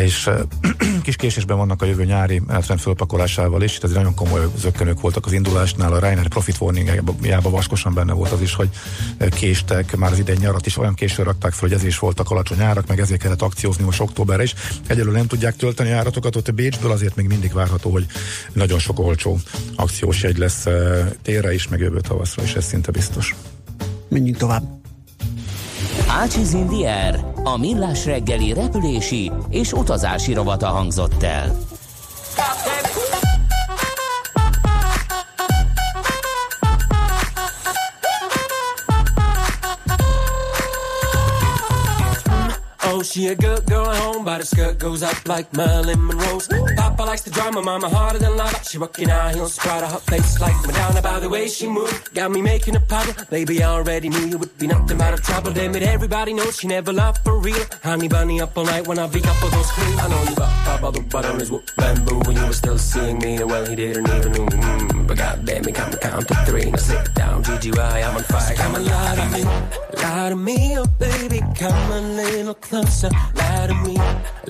és 0.00 0.30
kis 1.02 1.16
késésben 1.16 1.56
vannak 1.56 1.82
a 1.82 1.86
jövő 1.86 2.04
nyári 2.04 2.42
eltrend 2.48 2.80
fölpakolásával 2.80 3.62
is, 3.62 3.78
ez 3.78 3.90
nagyon 3.90 4.14
komoly 4.14 4.40
zökkenők 4.56 5.00
voltak 5.00 5.26
az 5.26 5.32
indulásnál, 5.32 5.92
a 5.92 5.98
Reiner 5.98 6.28
Profit 6.28 6.60
Warning-jában 6.60 7.52
vaskosan 7.52 7.94
benne 7.94 8.12
volt 8.12 8.30
az 8.30 8.40
is, 8.40 8.54
hogy 8.54 8.68
késtek, 9.30 9.96
már 9.96 10.12
az 10.12 10.18
idei 10.18 10.36
nyarat 10.38 10.66
is 10.66 10.78
olyan 10.78 10.94
későn 10.94 11.24
rakták 11.24 11.52
fel, 11.52 11.60
hogy 11.60 11.72
ezért 11.72 11.90
is 11.90 11.98
voltak 11.98 12.30
alacsony 12.30 12.60
árak, 12.60 12.86
meg 12.86 13.00
ezért 13.00 13.20
kellett 13.20 13.42
akciózni 13.42 13.84
most 13.84 14.00
októberre 14.00 14.42
is. 14.42 14.54
Egyelőre 14.86 15.16
nem 15.16 15.26
tudják 15.26 15.56
tölteni 15.56 15.90
áratokat 15.90 16.36
ott 16.36 16.48
a 16.48 16.52
Bécsből, 16.52 16.90
azért 16.90 17.16
még 17.16 17.26
mindig 17.26 17.52
várható, 17.52 17.90
hogy 17.90 18.06
nagyon 18.52 18.78
sok 18.78 18.98
olcsó 18.98 19.38
akciós 19.76 20.22
jegy 20.22 20.38
lesz 20.38 20.66
térre 21.22 21.54
is, 21.54 21.68
meg 21.68 21.80
jövő 21.80 22.00
tavaszra 22.00 22.42
is, 22.42 22.54
ez 22.54 22.64
szinte 22.64 22.90
biztos. 22.90 23.34
Menjünk 24.08 24.36
tovább. 24.36 24.85
Ácsiz 26.08 26.52
Indier, 26.52 27.24
a 27.44 27.58
millás 27.58 28.04
reggeli 28.04 28.52
repülési 28.52 29.32
és 29.48 29.72
utazási 29.72 30.32
rovata 30.32 30.66
hangzott 30.66 31.22
el. 31.22 31.58
She 43.06 43.28
a 43.28 43.34
good 43.34 43.64
girl 43.66 43.86
at 43.88 43.96
home, 44.02 44.24
but 44.24 44.38
her 44.38 44.44
skirt 44.44 44.78
goes 44.78 45.02
up 45.02 45.16
like 45.28 45.52
Marilyn 45.52 46.04
Monroe's. 46.04 46.48
Papa 46.76 47.02
likes 47.02 47.22
the 47.22 47.30
drama, 47.30 47.62
mama 47.62 47.88
harder 47.88 48.18
than 48.18 48.36
lava. 48.36 48.64
She 48.64 48.78
rockin' 48.78 49.10
out 49.10 49.34
heels, 49.34 49.58
of 49.58 49.64
her 49.64 49.98
face 50.10 50.40
like 50.40 50.54
Madonna 50.66 51.02
by 51.02 51.20
the 51.20 51.28
way 51.28 51.48
she 51.48 51.66
moved. 51.66 52.14
Got 52.14 52.30
me 52.32 52.42
making 52.42 52.76
a 52.76 52.80
puddle, 52.80 53.14
baby, 53.30 53.62
I 53.62 53.68
already 53.70 54.08
knew 54.08 54.26
you 54.26 54.38
would 54.38 54.56
be 54.58 54.66
nothing 54.66 54.98
but 54.98 55.18
a 55.18 55.22
trouble. 55.22 55.52
Damn 55.52 55.74
it, 55.76 55.82
everybody 55.82 56.32
knows 56.32 56.58
she 56.58 56.66
never 56.66 56.92
loved 56.92 57.18
for 57.24 57.38
real. 57.38 57.64
Honey 57.82 58.08
bunny 58.08 58.40
up 58.40 58.56
all 58.56 58.64
night 58.64 58.86
when 58.86 58.98
I 58.98 59.06
be 59.06 59.20
up 59.22 59.36
for 59.36 59.50
those 59.50 59.70
queens. 59.70 60.00
I 60.00 60.08
know 60.08 60.22
you 60.28 60.36
got 60.36 60.50
papa 60.64 60.92
the 60.92 61.28
on 61.28 61.38
his 61.38 61.50
bamboo 61.76 62.20
when 62.26 62.36
you 62.36 62.46
were 62.46 62.52
still 62.52 62.78
seeing 62.78 63.18
me. 63.18 63.42
Well, 63.44 63.64
he 63.66 63.76
didn't 63.76 64.08
even 64.08 64.32
know. 64.32 64.46
Mm, 64.46 64.95
but 65.06 65.18
goddamn, 65.18 65.64
he 65.64 65.72
come 65.72 65.90
to 65.90 65.98
count 65.98 66.28
to 66.28 66.34
three. 66.46 66.70
Now 66.70 66.76
sit 66.76 67.14
down, 67.14 67.42
GGY, 67.44 68.08
I'm 68.08 68.16
on 68.16 68.22
fire. 68.24 68.54
Come 68.54 68.74
a 68.76 68.78
lie 68.80 69.16
to 69.16 69.26
me, 69.36 69.44
lie 70.02 70.28
to 70.30 70.36
me, 70.36 70.78
oh 70.78 70.86
baby, 70.98 71.40
come 71.58 71.92
a 71.92 72.00
little 72.00 72.54
closer 72.54 72.76
closer. 72.86 73.10
Lie 73.34 73.66
to 73.68 73.74
me, 73.74 73.96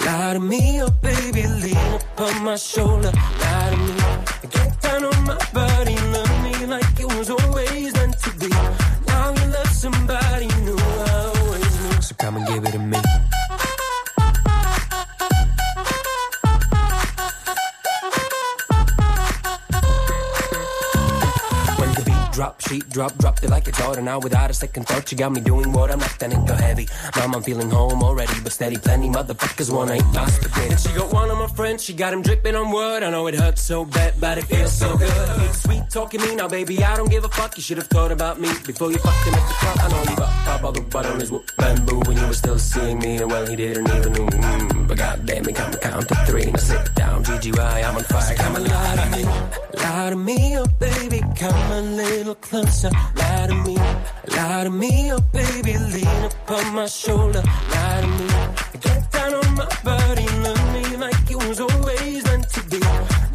lie 0.05 0.33
to 0.35 0.41
me, 0.41 0.83
oh 0.83 0.91
baby, 1.03 1.47
lean 1.47 1.95
upon 1.95 2.45
my 2.45 2.57
shoulder. 2.57 3.13
Lie 3.41 3.71
to 3.71 3.77
me, 3.77 4.51
get 4.51 4.81
down 4.81 5.05
on 5.05 5.25
my 5.25 5.39
body, 5.53 5.97
love 6.15 6.35
me 6.45 6.67
like 6.67 7.01
it 7.01 7.07
was 7.17 7.31
always 7.31 7.93
meant 7.95 8.19
to 8.19 8.31
be. 8.39 8.49
Now 9.07 9.35
you 9.37 9.47
love 9.53 9.73
somebody 9.85 10.49
new, 10.65 10.77
I 10.79 11.33
always 11.37 11.83
knew. 11.83 12.03
So 12.03 12.15
come 12.19 12.37
and 12.37 12.47
give 12.47 12.65
it 12.65 12.73
to 12.73 12.79
me. 12.79 13.16
Drop, 22.37 22.61
sheet 22.61 22.87
drop, 22.91 23.17
dropped 23.17 23.43
it 23.45 23.49
like 23.49 23.67
a 23.67 23.73
daughter. 23.73 24.03
Now 24.03 24.19
without 24.19 24.51
a 24.51 24.53
second 24.53 24.87
thought, 24.87 25.11
you 25.11 25.17
got 25.17 25.33
me 25.33 25.41
doing 25.41 25.73
what 25.73 25.91
I'm 25.91 25.99
not, 25.99 26.19
then 26.19 26.33
it 26.33 26.47
go 26.47 26.55
heavy. 26.55 26.87
Mom, 27.17 27.35
I'm 27.35 27.43
feeling 27.43 27.71
home 27.71 28.03
already, 28.03 28.35
but 28.45 28.53
steady, 28.53 28.77
plenty 28.77 29.09
motherfuckers 29.09 29.73
wanna 29.73 29.95
eat 29.95 30.05
my 30.13 30.27
spaghetti. 30.27 30.73
And 30.73 30.79
she 30.79 30.93
got 30.93 31.11
one 31.15 31.31
of 31.31 31.39
my 31.39 31.47
friends, 31.47 31.83
she 31.83 31.95
got 31.95 32.13
him 32.13 32.21
dripping 32.21 32.55
on 32.55 32.71
wood. 32.71 33.03
I 33.03 33.09
know 33.11 33.27
it 33.27 33.37
hurts 33.37 33.63
so 33.63 33.87
bad, 33.87 34.21
but 34.21 34.37
it 34.37 34.45
feels 34.45 34.71
so 34.71 34.99
good. 34.99 35.55
Sweet 35.55 35.89
talking 35.89 36.21
me 36.21 36.35
now, 36.35 36.47
baby, 36.47 36.85
I 36.85 36.95
don't 36.99 37.11
give 37.11 37.25
a 37.25 37.29
fuck. 37.31 37.57
You 37.57 37.63
should 37.63 37.79
have 37.79 37.87
thought 37.87 38.13
about 38.13 38.39
me 38.39 38.51
before 38.67 38.93
you 38.93 38.99
him 38.99 39.35
at 39.35 39.49
the 39.49 39.55
club. 39.55 39.79
I 39.81 39.89
know 39.89 40.11
you 40.11 40.17
got 40.17 40.33
pop 40.45 40.65
all 40.65 40.73
the 40.73 40.83
butt 40.83 41.07
on 41.07 41.21
his 41.21 41.31
bamboo 41.57 42.01
when 42.01 42.19
you 42.19 42.27
were 42.27 42.35
still 42.35 42.59
seeing 42.59 42.99
me. 42.99 43.17
And 43.17 43.31
well, 43.31 43.47
he 43.47 43.57
didn't 43.57 43.89
even 43.89 44.13
know. 44.13 44.27
Mm, 44.27 44.89
but 44.89 44.99
goddamn, 44.99 45.45
he 45.47 45.53
come 45.55 45.73
to 45.73 45.79
count 45.79 46.09
to 46.09 46.15
three. 46.27 46.51
Now 46.51 46.59
sit 46.59 46.95
down, 46.95 47.25
GGY, 47.25 47.85
I'm 47.89 47.97
on 47.97 48.05
fire. 48.05 48.37
Come 48.37 48.57
and 48.57 48.69
lie 48.69 48.97
to 48.97 49.17
me, 49.17 49.25
lie 49.83 50.11
to 50.11 50.17
me, 50.17 50.59
oh 50.59 50.67
baby, 50.79 50.96
come 51.49 51.73
a 51.73 51.81
little 51.81 52.35
closer. 52.37 52.91
Lie 53.15 53.47
to 53.49 53.55
me, 53.55 53.77
lie 54.37 54.65
to 54.65 54.71
me, 54.71 55.13
oh 55.13 55.21
baby, 55.33 55.79
lean 55.79 56.25
upon 56.25 56.75
my 56.75 56.87
shoulder. 56.87 57.43
Lie 57.73 58.01
to 58.03 58.09
me, 58.19 58.29
get 58.81 59.11
down 59.13 59.35
on 59.35 59.55
my 59.55 59.69
body, 59.85 60.27
love 60.45 60.65
me 60.75 60.97
like 60.97 61.31
it 61.31 61.37
was 61.37 61.61
always 61.61 62.25
meant 62.25 62.49
to 62.51 62.63
be. 62.71 62.81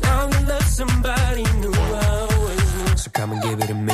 Now 0.03 0.29
you 0.33 0.39
love 0.47 0.67
somebody 0.79 1.43
new, 1.61 1.73
I 1.73 2.27
always 2.31 2.75
knew. 2.75 2.97
So 2.97 3.11
come 3.11 3.31
and 3.33 3.41
give 3.43 3.59
it 3.61 3.67
to 3.67 3.73
me. 3.73 3.93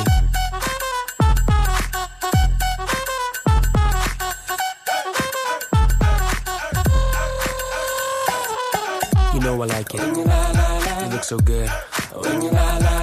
You 9.34 9.40
know 9.44 9.62
I 9.62 9.66
like 9.66 9.94
it. 9.94 10.00
You 10.00 11.08
look 11.12 11.24
so 11.24 11.38
good. 11.38 11.70
Set 12.22 12.97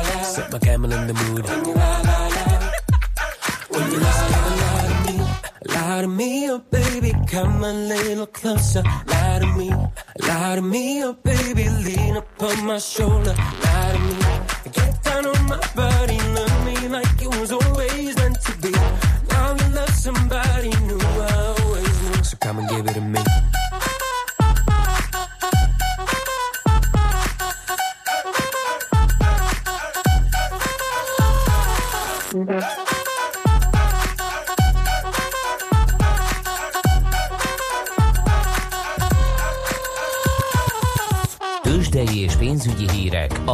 my 0.55 0.59
camel 0.59 0.93
in 0.93 1.07
the 1.07 1.13
mood. 1.13 1.45
When 1.45 1.65
you 1.65 1.73
lie, 1.73 2.01
lie, 2.09 2.29
lie 2.37 2.71
When 3.71 3.91
you 3.91 3.99
lie, 3.99 4.55
lie 4.63 4.87
to 4.91 4.97
me, 5.05 5.15
lie 5.75 6.01
to 6.01 6.07
me, 6.07 6.49
oh 6.49 6.59
baby, 6.59 7.11
come 7.27 7.63
a 7.63 7.73
little 7.73 8.27
closer. 8.27 8.83
Lie 9.07 9.39
to 9.41 9.47
me, 9.57 9.69
lie 10.27 10.55
to 10.55 10.61
me, 10.61 11.03
oh 11.03 11.13
baby, 11.13 11.67
lean 11.87 12.15
upon 12.15 12.65
my 12.65 12.77
shoulder. 12.77 13.35
Lie 13.65 13.91
to 13.95 13.99
me, 14.09 14.71
get 14.71 15.03
down 15.03 15.25
on 15.27 15.41
my 15.53 15.59
body, 15.75 16.19
love 16.37 16.57
me 16.65 16.87
like 16.87 17.21
it 17.21 17.31
was 17.39 17.51
always 17.51 18.15
meant 18.15 18.39
to 18.47 18.53
be. 18.63 18.71
Now 19.31 19.55
you 19.59 19.67
love 19.79 19.95
somebody 20.07 20.54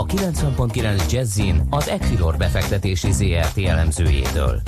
a 0.01 0.05
90.9 0.05 1.11
Jazzin 1.11 1.61
az 1.69 1.87
Equilor 1.87 2.37
befektetési 2.37 3.11
ZRT 3.11 3.57
elemzőjétől. 3.57 4.61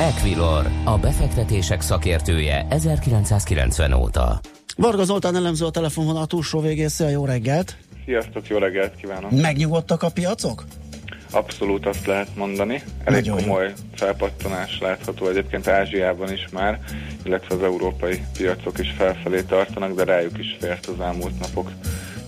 Equilor, 0.00 0.66
a 0.84 0.98
befektetések 0.98 1.80
szakértője 1.80 2.66
1990 2.70 3.92
óta. 3.92 4.40
Varga 4.76 5.04
Zoltán 5.04 5.36
elemző 5.36 5.64
a 5.64 5.70
telefonvonal 5.70 6.26
túlsó 6.26 6.60
végén, 6.60 6.88
szia, 6.88 7.08
jó 7.08 7.24
reggelt! 7.24 7.76
Sziasztok, 8.04 8.46
jó 8.48 8.58
reggelt 8.58 8.96
kívánok! 8.96 9.30
Megnyugodtak 9.30 10.02
a 10.02 10.10
piacok? 10.10 10.64
Abszolút 11.30 11.86
azt 11.86 12.06
lehet 12.06 12.36
mondani. 12.36 12.82
Elég 13.04 13.20
Nagyon 13.24 13.40
jó. 13.40 13.46
komoly 13.46 13.72
felpattanás 13.94 14.78
látható 14.80 15.28
egyébként 15.28 15.66
Ázsiában 15.66 16.32
is 16.32 16.48
már, 16.52 16.80
illetve 17.24 17.54
az 17.54 17.62
európai 17.62 18.22
piacok 18.36 18.78
is 18.78 18.94
felfelé 18.96 19.42
tartanak, 19.42 19.94
de 19.94 20.04
rájuk 20.04 20.38
is 20.38 20.56
fért 20.60 20.86
az 20.86 21.00
elmúlt 21.00 21.40
napok 21.40 21.70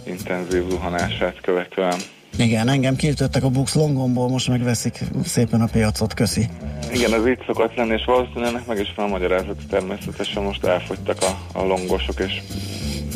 intenzív 0.04 0.69
zuhanását 0.69 1.40
követően. 1.40 1.99
Igen, 2.37 2.69
engem 2.69 2.97
kiütöttek 2.97 3.45
a 3.45 3.49
Bux 3.49 3.75
Longomból, 3.75 4.29
most 4.29 4.49
megveszik 4.49 5.01
szépen 5.25 5.61
a 5.61 5.67
piacot, 5.67 6.15
köszi. 6.15 6.49
Igen, 6.93 7.15
ez 7.15 7.27
így 7.27 7.43
szokott 7.47 7.75
lenni, 7.75 7.93
és 7.93 8.05
valószínűleg 8.05 8.49
ennek 8.49 8.67
meg 8.67 8.79
is 8.79 8.93
van 8.97 9.07
a 9.07 9.09
magyarázat, 9.09 9.57
természetesen 9.69 10.43
most 10.43 10.65
elfogytak 10.65 11.17
a, 11.23 11.59
a 11.59 11.65
longosok, 11.65 12.21
és 12.21 12.43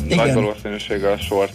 Igen. 0.05 0.17
nagy 0.17 0.33
valószínűséggel 0.33 1.17
sort 1.17 1.53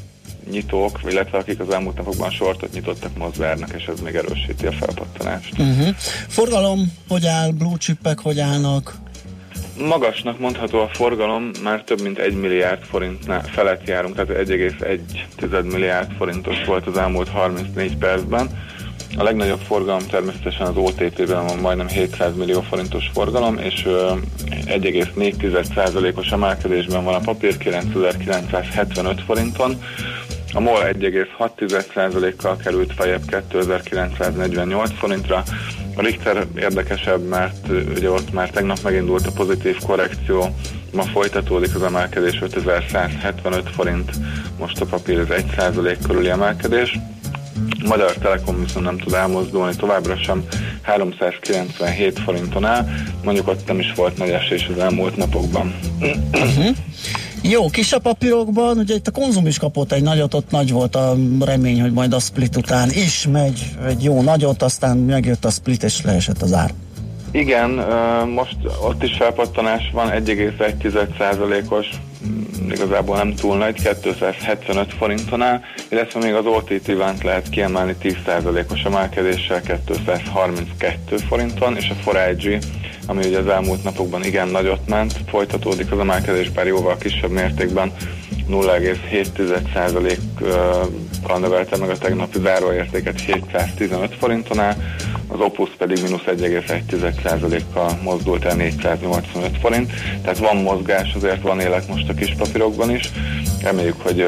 nyitók, 0.50 1.00
illetve 1.08 1.38
akik 1.38 1.60
az 1.60 1.70
elmúlt 1.70 1.96
napokban 1.96 2.30
sortot 2.30 2.72
nyitottak, 2.72 3.16
most 3.16 3.34
zárnak, 3.34 3.72
és 3.72 3.84
ez 3.84 4.00
még 4.00 4.14
erősíti 4.14 4.66
a 4.66 4.72
felpattanást. 4.72 5.58
Uh-huh. 5.58 5.94
Forgalom, 6.28 6.92
hogy 7.08 7.26
áll, 7.26 7.50
blue 7.50 7.76
chipek, 7.76 8.18
hogy 8.18 8.40
állnak? 8.40 8.94
Magasnak 9.78 10.38
mondható 10.38 10.80
a 10.80 10.88
forgalom, 10.92 11.50
már 11.62 11.84
több 11.84 12.00
mint 12.00 12.18
1 12.18 12.34
milliárd 12.34 12.82
forintnál 12.82 13.42
felett 13.42 13.88
járunk, 13.88 14.14
tehát 14.14 14.48
1,1 14.48 15.72
milliárd 15.72 16.12
forintos 16.16 16.64
volt 16.64 16.86
az 16.86 16.96
elmúlt 16.96 17.28
34 17.28 17.96
percben. 17.96 18.48
A 19.16 19.22
legnagyobb 19.22 19.60
forgalom 19.60 20.06
természetesen 20.06 20.66
az 20.66 20.76
OTP-ben 20.76 21.46
van 21.46 21.58
majdnem 21.58 21.88
700 21.88 22.36
millió 22.36 22.60
forintos 22.60 23.10
forgalom, 23.12 23.58
és 23.58 23.82
1,4%-os 24.64 26.32
emelkedésben 26.32 27.04
van 27.04 27.14
a 27.14 27.20
papír 27.20 27.56
9975 27.56 29.20
forinton, 29.20 29.82
a 30.52 30.60
MOL 30.60 30.82
1,6%-kal 30.82 32.56
került 32.56 32.92
fejebb 32.92 33.24
2948 33.24 34.90
forintra. 34.98 35.42
A 35.96 36.02
Richter 36.02 36.46
érdekesebb, 36.56 37.28
mert 37.28 37.68
ugye 37.96 38.10
ott 38.10 38.32
már 38.32 38.50
tegnap 38.50 38.78
megindult 38.82 39.26
a 39.26 39.32
pozitív 39.32 39.76
korrekció, 39.86 40.56
ma 40.92 41.02
folytatódik 41.02 41.74
az 41.74 41.82
emelkedés 41.82 42.40
5175 42.42 43.70
forint, 43.70 44.10
most 44.58 44.80
a 44.80 44.84
papír 44.84 45.18
az 45.18 45.26
1% 45.28 45.96
körüli 46.06 46.28
emelkedés. 46.28 46.98
Magyar 47.84 48.12
Telekom 48.12 48.64
viszont 48.64 48.84
nem 48.84 48.98
tud 48.98 49.12
elmozdulni 49.12 49.76
továbbra 49.76 50.16
sem 50.16 50.44
397 50.82 52.18
forinton 52.18 52.64
áll, 52.64 52.88
mondjuk 53.24 53.48
ott 53.48 53.66
nem 53.66 53.78
is 53.78 53.92
volt 53.96 54.16
nagy 54.16 54.30
esés 54.30 54.68
az 54.74 54.78
elmúlt 54.78 55.16
napokban. 55.16 55.74
Uh-huh. 56.32 56.76
Jó, 57.44 57.68
kis 57.70 57.92
a 57.92 57.98
papírokban, 57.98 58.78
ugye 58.78 58.94
itt 58.94 59.06
a 59.06 59.10
konzum 59.10 59.46
is 59.46 59.58
kapott 59.58 59.92
egy 59.92 60.02
nagyot, 60.02 60.34
ott 60.34 60.50
nagy 60.50 60.72
volt 60.72 60.96
a 60.96 61.16
remény, 61.40 61.80
hogy 61.80 61.92
majd 61.92 62.12
a 62.12 62.18
split 62.18 62.56
után 62.56 62.90
is 62.90 63.26
megy 63.32 63.70
egy 63.86 64.02
jó 64.02 64.22
nagyot, 64.22 64.62
aztán 64.62 64.96
megjött 64.96 65.44
a 65.44 65.50
split 65.50 65.82
és 65.82 66.02
leesett 66.02 66.42
az 66.42 66.52
ár. 66.52 66.70
Igen, 67.30 67.70
most 68.34 68.56
ott 68.82 69.02
is 69.02 69.16
felpattanás 69.16 69.90
van, 69.92 70.10
1,1%-os, 70.10 71.86
mm, 72.26 72.70
igazából 72.70 73.16
nem 73.16 73.34
túl 73.34 73.56
nagy, 73.56 73.74
275 74.02 74.92
forintonál, 74.92 75.60
illetve 75.90 76.20
még 76.20 76.34
az 76.34 76.46
OTT 76.46 76.96
vánt 76.96 77.22
lehet 77.22 77.48
kiemelni 77.48 77.96
10%-os 78.02 78.82
emelkedéssel 78.82 79.60
232 79.60 81.16
forinton, 81.16 81.76
és 81.76 81.90
a 82.04 82.12
4 82.12 82.58
ami 83.06 83.26
ugye 83.26 83.38
az 83.38 83.48
elmúlt 83.48 83.84
napokban 83.84 84.24
igen 84.24 84.48
nagyot 84.48 84.88
ment, 84.88 85.20
folytatódik 85.28 85.92
az 85.92 85.98
emelkedés, 85.98 86.50
bár 86.50 86.66
jóval 86.66 86.96
kisebb 86.96 87.30
mértékben. 87.30 87.92
0,7%-kal 88.50 91.38
növelte 91.38 91.76
meg 91.76 91.90
a 91.90 91.98
tegnapi 91.98 92.38
záróértéket 92.42 93.20
715 93.20 94.14
forintonál, 94.14 94.76
az 95.28 95.40
Opus 95.40 95.70
pedig 95.78 96.02
mínusz 96.02 96.24
1,1%-kal 96.26 97.98
mozdult 98.02 98.44
el 98.44 98.56
485 98.56 99.58
forint, 99.60 99.92
tehát 100.22 100.38
van 100.38 100.56
mozgás, 100.56 101.14
azért 101.14 101.42
van 101.42 101.60
élet 101.60 101.88
most 101.88 102.08
a 102.08 102.14
kis 102.14 102.34
papírokban 102.38 102.90
is. 102.90 103.10
Reméljük, 103.62 104.02
hogy 104.02 104.26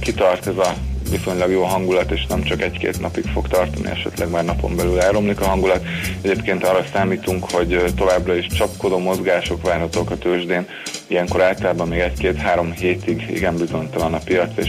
kitart 0.00 0.46
ez 0.46 0.56
a 0.56 0.74
viszonylag 1.10 1.50
jó 1.50 1.62
hangulat, 1.62 2.10
és 2.10 2.26
nem 2.26 2.42
csak 2.42 2.62
egy-két 2.62 3.00
napig 3.00 3.24
fog 3.24 3.48
tartani, 3.48 3.90
esetleg 3.90 4.30
már 4.30 4.44
napon 4.44 4.76
belül 4.76 5.00
elromlik 5.00 5.40
a 5.40 5.46
hangulat. 5.46 5.84
Egyébként 6.22 6.64
arra 6.64 6.84
számítunk, 6.92 7.50
hogy 7.50 7.92
továbbra 7.96 8.34
is 8.34 8.46
csapkodó 8.46 8.98
mozgások 8.98 9.62
várhatók 9.62 10.10
a 10.10 10.18
tőzsdén. 10.18 10.66
Ilyenkor 11.06 11.42
általában 11.42 11.88
még 11.88 11.98
egy-két-három 11.98 12.72
hétig 12.72 13.26
igen 13.34 13.56
bizonytalan 13.56 14.14
a 14.14 14.18
piac, 14.24 14.50
és 14.56 14.68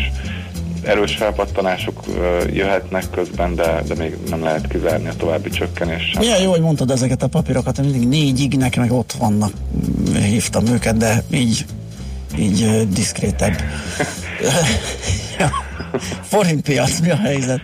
erős 0.84 1.16
felpattanások 1.16 2.04
jöhetnek 2.54 3.10
közben, 3.10 3.56
de, 3.56 3.82
de 3.88 3.96
még 3.96 4.18
nem 4.30 4.44
lehet 4.44 4.68
kizárni 4.68 5.08
a 5.08 5.16
további 5.16 5.50
csökkenés 5.50 6.10
sem. 6.12 6.22
Milyen 6.22 6.42
jó, 6.42 6.50
hogy 6.50 6.62
mondtad 6.62 6.92
ezeket 6.92 7.24
a 7.24 7.28
papírokat, 7.28 7.82
mindig 7.82 8.08
négyig 8.08 8.58
nekem 8.58 8.82
meg 8.82 8.92
ott 8.92 9.12
vannak, 9.20 9.52
hívtam 10.14 10.66
őket, 10.66 10.98
de 10.98 11.24
így, 11.32 11.66
így 12.38 12.88
diszkrétebb. 12.94 13.54
Forintpiac, 16.22 17.00
mi 17.00 17.10
a 17.10 17.16
helyzet? 17.16 17.62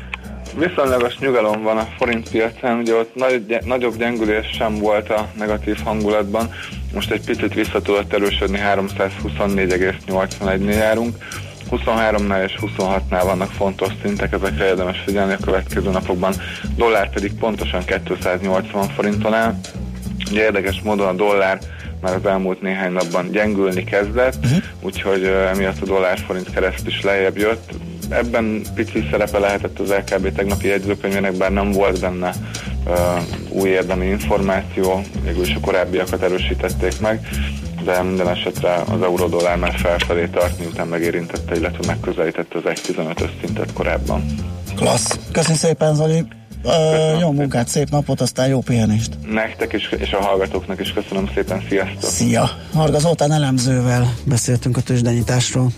Viszonylagos 0.57 1.17
nyugalom 1.17 1.61
van 1.61 1.77
a 1.77 1.87
forintpiacán, 1.97 2.77
ugye 2.77 2.93
ott 2.93 3.15
nagy, 3.15 3.57
nagyobb 3.65 3.97
gyengülés 3.97 4.49
sem 4.57 4.79
volt 4.79 5.09
a 5.09 5.29
negatív 5.37 5.77
hangulatban, 5.83 6.49
most 6.93 7.11
egy 7.11 7.25
picit 7.25 7.53
vissza 7.53 7.81
tudott 7.81 8.13
erősödni, 8.13 8.59
324,81-nél 8.75 10.77
járunk, 10.77 11.17
23-nál 11.71 12.43
és 12.43 12.57
26-nál 12.61 13.21
vannak 13.23 13.51
fontos 13.51 13.89
szintek, 14.03 14.33
ezekre 14.33 14.65
érdemes 14.65 15.01
figyelni 15.05 15.33
a 15.33 15.43
következő 15.43 15.89
napokban, 15.89 16.33
dollár 16.75 17.09
pedig 17.09 17.33
pontosan 17.33 17.83
280 17.85 18.89
forinton 18.89 19.33
áll. 19.33 19.55
Ugye 20.31 20.41
érdekes 20.41 20.81
módon 20.83 21.07
a 21.07 21.13
dollár 21.13 21.59
már 22.01 22.15
az 22.15 22.25
elmúlt 22.25 22.61
néhány 22.61 22.91
napban 22.91 23.31
gyengülni 23.31 23.83
kezdett, 23.83 24.35
uh-huh. 24.35 24.63
úgyhogy 24.81 25.23
emiatt 25.23 25.81
a 25.81 25.85
dollár-forint 25.85 26.53
kereszt 26.53 26.87
is 26.87 27.01
lejjebb 27.01 27.37
jött. 27.37 27.73
Ebben 28.13 28.61
pici 28.75 29.07
szerepe 29.11 29.39
lehetett 29.39 29.79
az 29.79 29.89
LKB 29.89 30.35
tegnapi 30.35 30.67
jegyzőkönyvének, 30.67 31.33
bár 31.33 31.51
nem 31.51 31.71
volt 31.71 31.99
benne 31.99 32.33
uh, 32.85 32.93
új 33.49 33.69
érdemi 33.69 34.05
információ, 34.05 35.01
végül 35.23 35.45
a 35.55 35.59
korábbiakat 35.61 36.21
erősítették 36.21 36.99
meg, 36.99 37.27
de 37.83 38.01
minden 38.01 38.29
esetre 38.29 38.73
az 38.73 39.01
euró-dollár 39.01 39.57
már 39.57 39.73
felfelé 39.75 40.25
tart, 40.25 40.59
miután 40.59 40.87
megérintette, 40.87 41.55
illetve 41.55 41.85
megközelítette 41.87 42.57
az 42.57 42.63
1.15-ös 42.65 43.29
szintet 43.41 43.73
korábban. 43.73 44.25
Klassz. 44.75 45.19
Köszönöm 45.31 45.57
szépen, 45.57 45.95
Zoli. 45.95 46.25
Köszönöm 46.63 47.19
jó 47.19 47.31
munkát, 47.31 47.67
szép 47.67 47.89
napot, 47.89 48.21
aztán 48.21 48.47
jó 48.47 48.59
pihenést. 48.59 49.17
Nektek 49.31 49.73
is, 49.73 49.89
és 49.97 50.11
a 50.11 50.21
hallgatóknak 50.21 50.79
is 50.79 50.93
köszönöm 50.93 51.29
szépen, 51.33 51.63
sziasztok! 51.69 52.09
Szia! 52.09 52.49
Harga 52.73 52.99
Zoltán 52.99 53.31
elemzővel 53.31 54.13
beszéltünk 54.25 54.77
a 54.77 54.81
tőzsdenyításról. 54.81 55.71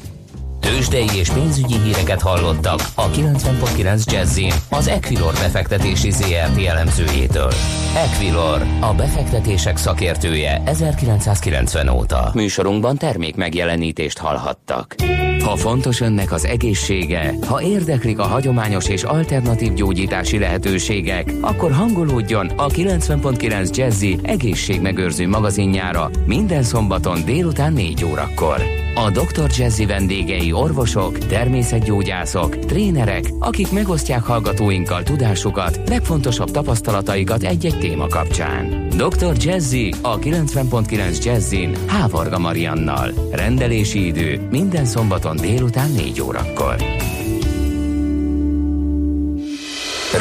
Tőzsdei 0.76 1.18
és 1.18 1.30
pénzügyi 1.30 1.78
híreket 1.78 2.22
hallottak 2.22 2.80
a 2.96 3.10
90.9 3.10 4.12
jazz 4.12 4.40
az 4.70 4.88
Equilor 4.88 5.34
befektetési 5.34 6.12
ZRT 6.12 6.66
elemzőjétől. 6.66 7.52
Equilor, 7.96 8.62
a 8.82 8.94
befektetések 8.94 9.78
szakértője 9.78 10.62
1990 10.66 11.88
óta. 11.90 12.32
Műsorunkban 12.34 12.98
termék 12.98 13.36
megjelenítést 13.36 14.18
hallhattak. 14.18 14.96
Ha 15.44 15.56
fontos 15.56 16.02
önnek 16.02 16.32
az 16.32 16.46
egészsége, 16.46 17.34
ha 17.48 17.62
érdeklik 17.62 18.20
a 18.20 18.24
hagyományos 18.24 18.88
és 18.88 19.04
alternatív 19.04 19.74
gyógyítási 19.74 20.40
lehetőségek, 20.40 21.34
akkor 21.42 21.72
hangolódjon 21.72 22.48
a 22.48 22.68
90.9 22.68 23.76
Jazzy 23.76 24.20
egészségmegőrző 24.24 25.28
magazinjára 25.28 26.10
minden 26.26 26.64
szombaton 26.64 27.26
délután 27.26 27.74
4 27.74 28.06
órakor. 28.06 28.62
A 28.96 29.10
Dr. 29.10 29.50
Jazzy 29.58 29.86
vendégei 29.86 30.52
orvosok, 30.52 31.18
természetgyógyászok, 31.18 32.60
trénerek, 32.60 33.24
akik 33.40 33.72
megosztják 33.72 34.24
hallgatóinkkal 34.24 35.04
tudásukat, 35.04 35.80
legfontosabb 35.90 36.52
tapasztalataikat 36.52 37.44
egy-egy 37.44 37.78
téma 37.90 38.08
kapcsán. 38.08 38.88
Dr. 38.90 39.34
Jazzy 39.38 39.94
a 40.02 40.20
90.9 40.20 41.24
Jazzin 41.24 41.76
Hávarga 41.88 42.40
Mariannal. 42.40 43.12
Rendelési 43.32 44.06
idő 44.06 44.48
minden 44.52 44.86
szombaton 44.86 45.36
délután 45.36 45.92
4 45.92 46.22
órakor. 46.22 46.76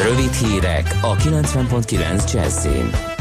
Rövid 0.03 0.33
hírek 0.33 0.97
a 1.01 1.15
90.9 1.15 2.33
Jazzin. 2.33 3.14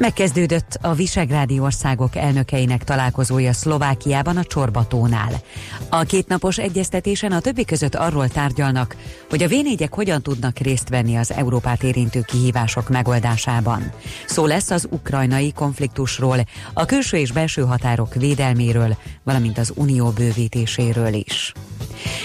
Megkezdődött 0.00 0.78
a 0.82 0.94
Visegrádi 0.94 1.58
országok 1.58 2.16
elnökeinek 2.16 2.84
találkozója 2.84 3.52
Szlovákiában 3.52 4.36
a 4.36 4.44
Csorbatónál. 4.44 5.40
A 5.88 6.02
kétnapos 6.02 6.58
egyeztetésen 6.58 7.32
a 7.32 7.40
többi 7.40 7.64
között 7.64 7.94
arról 7.94 8.28
tárgyalnak, 8.28 8.96
hogy 9.30 9.42
a 9.42 9.48
v 9.48 9.54
hogyan 9.90 10.22
tudnak 10.22 10.58
részt 10.58 10.88
venni 10.88 11.16
az 11.16 11.32
Európát 11.32 11.82
érintő 11.82 12.20
kihívások 12.20 12.88
megoldásában. 12.88 13.92
Szó 14.26 14.46
lesz 14.46 14.70
az 14.70 14.88
ukrajnai 14.90 15.52
konfliktusról, 15.52 16.38
a 16.72 16.84
külső 16.84 17.16
és 17.16 17.32
belső 17.32 17.62
határok 17.62 18.14
védelméről, 18.14 18.96
valamint 19.22 19.58
az 19.58 19.72
unió 19.76 20.08
bővítéséről 20.08 21.14
is. 21.14 21.52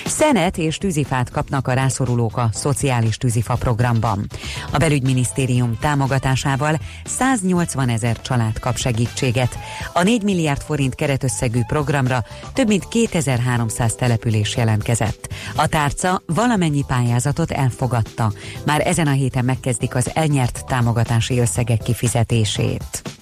Szenet 0.06 0.58
és 0.58 0.78
tűzifát 0.78 1.30
kapnak 1.30 1.68
a 1.68 1.74
rászorulók 1.74 2.38
a 2.38 2.50
szociális 2.54 3.18
tűzifa 3.18 3.56
programban. 3.56 4.28
A 4.72 4.78
belügyminisztérium 4.78 5.78
támogatásával 5.80 6.80
180 7.06 7.90
ezer 7.90 8.22
család 8.22 8.60
kap 8.60 8.78
segítséget. 8.78 9.58
A 9.94 10.04
4 10.04 10.24
milliárd 10.24 10.62
forint 10.62 10.96
keretösszegű 10.96 11.62
programra 11.68 12.24
több 12.54 12.68
mint 12.68 12.88
2300 12.88 13.96
település 13.96 14.56
jelentkezett. 14.56 15.34
A 15.56 15.68
tárca 15.68 16.22
valamennyi 16.26 16.84
pályázatot 16.88 17.52
elfogadta. 17.52 18.32
Már 18.66 18.88
ezen 18.88 19.08
a 19.08 19.12
héten 19.12 19.46
megkezdik 19.46 19.96
az 19.96 20.12
elnyert 20.14 20.66
támogatási 20.66 21.40
összegek 21.40 21.80
kifizetését. 21.80 23.15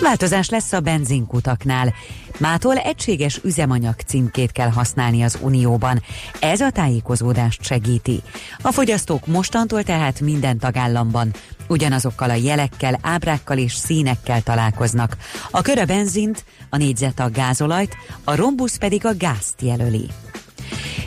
Változás 0.00 0.48
lesz 0.48 0.72
a 0.72 0.80
benzinkutaknál. 0.80 1.94
Mától 2.38 2.76
egységes 2.76 3.40
üzemanyag 3.44 3.94
címkét 4.06 4.52
kell 4.52 4.70
használni 4.70 5.22
az 5.22 5.38
Unióban. 5.40 6.02
Ez 6.40 6.60
a 6.60 6.70
tájékozódást 6.70 7.62
segíti. 7.62 8.22
A 8.62 8.72
fogyasztók 8.72 9.26
mostantól 9.26 9.82
tehát 9.82 10.20
minden 10.20 10.58
tagállamban 10.58 11.30
ugyanazokkal 11.68 12.30
a 12.30 12.34
jelekkel, 12.34 12.98
ábrákkal 13.02 13.58
és 13.58 13.74
színekkel 13.74 14.42
találkoznak. 14.42 15.16
A 15.50 15.62
kör 15.62 15.78
a 15.78 15.84
benzint, 15.84 16.44
a 16.70 16.76
négyzet 16.76 17.20
a 17.20 17.30
gázolajt, 17.30 17.96
a 18.24 18.34
rombusz 18.34 18.76
pedig 18.76 19.06
a 19.06 19.16
gázt 19.16 19.62
jelöli. 19.62 20.10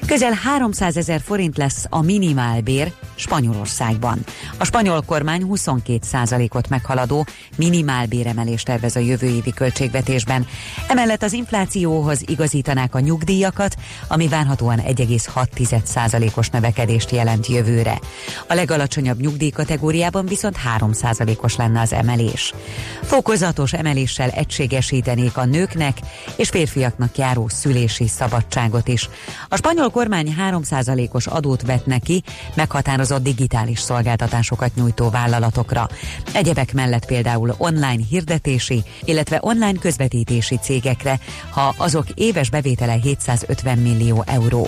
Közel 0.07 0.33
300 0.33 0.97
ezer 0.97 1.21
forint 1.21 1.57
lesz 1.57 1.85
a 1.89 2.01
minimálbér, 2.01 2.91
Spanyolországban. 3.15 4.19
A 4.57 4.65
spanyol 4.65 5.01
kormány 5.01 5.45
22%-ot 5.47 6.69
meghaladó 6.69 7.25
minimálbéremelést 7.55 8.65
tervez 8.65 8.95
a 8.95 8.99
jövő 8.99 9.27
évi 9.27 9.53
költségvetésben. 9.53 10.47
Emellett 10.87 11.23
az 11.23 11.33
inflációhoz 11.33 12.21
igazítanák 12.25 12.95
a 12.95 12.99
nyugdíjakat, 12.99 13.75
ami 14.07 14.27
várhatóan 14.27 14.79
1,6%-os 14.79 16.49
növekedést 16.49 17.11
jelent 17.11 17.47
jövőre. 17.47 17.99
A 18.47 18.53
legalacsonyabb 18.53 19.19
nyugdíjkategóriában 19.19 20.25
viszont 20.25 20.57
3%-os 20.79 21.55
lenne 21.55 21.81
az 21.81 21.93
emelés. 21.93 22.53
Fokozatos 23.01 23.73
emeléssel 23.73 24.29
egységesítenék 24.29 25.37
a 25.37 25.45
nőknek 25.45 25.97
és 26.35 26.49
férfiaknak 26.49 27.17
járó 27.17 27.47
szülési 27.47 28.07
szabadságot 28.07 28.87
is. 28.87 29.09
A 29.49 29.55
spanyol 29.55 29.89
kormány 29.89 30.35
3%-os 30.49 31.27
adót 31.27 31.61
vet 31.61 31.85
neki 31.85 32.23
meghatározott 32.53 33.23
digitális 33.23 33.79
szolgáltatásokat 33.79 34.75
nyújtó 34.75 35.09
vállalatokra. 35.09 35.87
Egyebek 36.33 36.73
mellett 36.73 37.05
például 37.05 37.55
online 37.57 38.03
hirdetési, 38.09 38.83
illetve 39.03 39.39
online 39.41 39.79
közvetítési 39.79 40.57
cégekre, 40.57 41.19
ha 41.49 41.73
azok 41.77 42.05
éves 42.13 42.49
bevétele 42.49 42.93
750 42.93 43.77
millió 43.77 44.23
euró. 44.25 44.67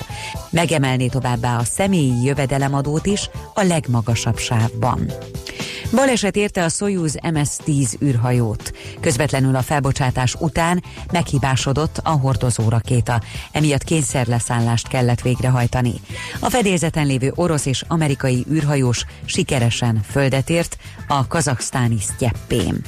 Megemelné 0.49 1.07
továbbá 1.07 1.57
a 1.57 1.63
személyi 1.63 2.23
jövedelemadót 2.23 3.05
is 3.05 3.29
a 3.53 3.61
legmagasabb 3.63 4.37
sávban. 4.37 5.11
Baleset 5.95 6.35
érte 6.35 6.63
a 6.63 6.69
Soyuz 6.69 7.15
MS-10 7.21 8.01
űrhajót. 8.01 8.73
Közvetlenül 8.99 9.55
a 9.55 9.61
felbocsátás 9.61 10.35
után 10.39 10.83
meghibásodott 11.11 11.99
a 12.03 12.09
hordozó 12.09 12.69
rakéta, 12.69 13.21
emiatt 13.51 13.83
kényszerleszállást 14.69 14.87
kellett 14.87 15.21
végrehajtani. 15.21 15.93
A 16.39 16.49
fedélzeten 16.49 17.05
lévő 17.05 17.31
orosz 17.35 17.65
és 17.65 17.83
amerikai 17.87 18.45
űrhajós 18.51 19.05
sikeresen 19.25 20.01
földet 20.09 20.49
ért 20.49 20.77
a 21.07 21.27
kazaksztáni 21.27 21.97
sztyeppén. 21.99 22.81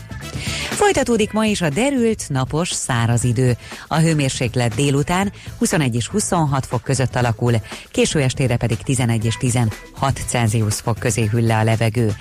Folytatódik 0.69 1.31
ma 1.31 1.45
is 1.45 1.61
a 1.61 1.69
derült, 1.69 2.29
napos, 2.29 2.71
száraz 2.71 3.23
idő. 3.23 3.57
A 3.87 3.97
hőmérséklet 3.97 4.75
délután 4.75 5.31
21 5.57 5.95
és 5.95 6.07
26 6.07 6.65
fok 6.65 6.81
között 6.81 7.15
alakul, 7.15 7.53
késő 7.91 8.21
estére 8.21 8.57
pedig 8.57 8.77
11 8.77 9.25
és 9.25 9.37
16 9.37 9.73
Celsius 10.27 10.75
fok 10.75 10.99
közé 10.99 11.25
hűl 11.31 11.41
le 11.41 11.57
a 11.57 11.63
levegő. 11.63 12.15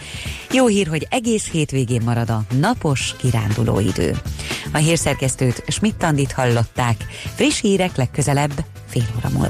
Jó 0.52 0.66
hír, 0.66 0.86
hogy 0.86 1.06
egész 1.10 1.48
hétvégén 1.50 2.02
marad 2.04 2.30
a 2.30 2.42
napos, 2.60 3.14
kiránduló 3.18 3.80
idő. 3.80 4.16
A 4.72 4.76
hírszerkesztőt 4.76 5.64
Schmidt-Tandit 5.68 6.32
hallották. 6.32 6.96
Friss 7.34 7.60
hírek 7.60 7.96
legközelebb 7.96 8.52
fél 8.90 9.06
óra 9.16 9.28
múlva. 9.28 9.49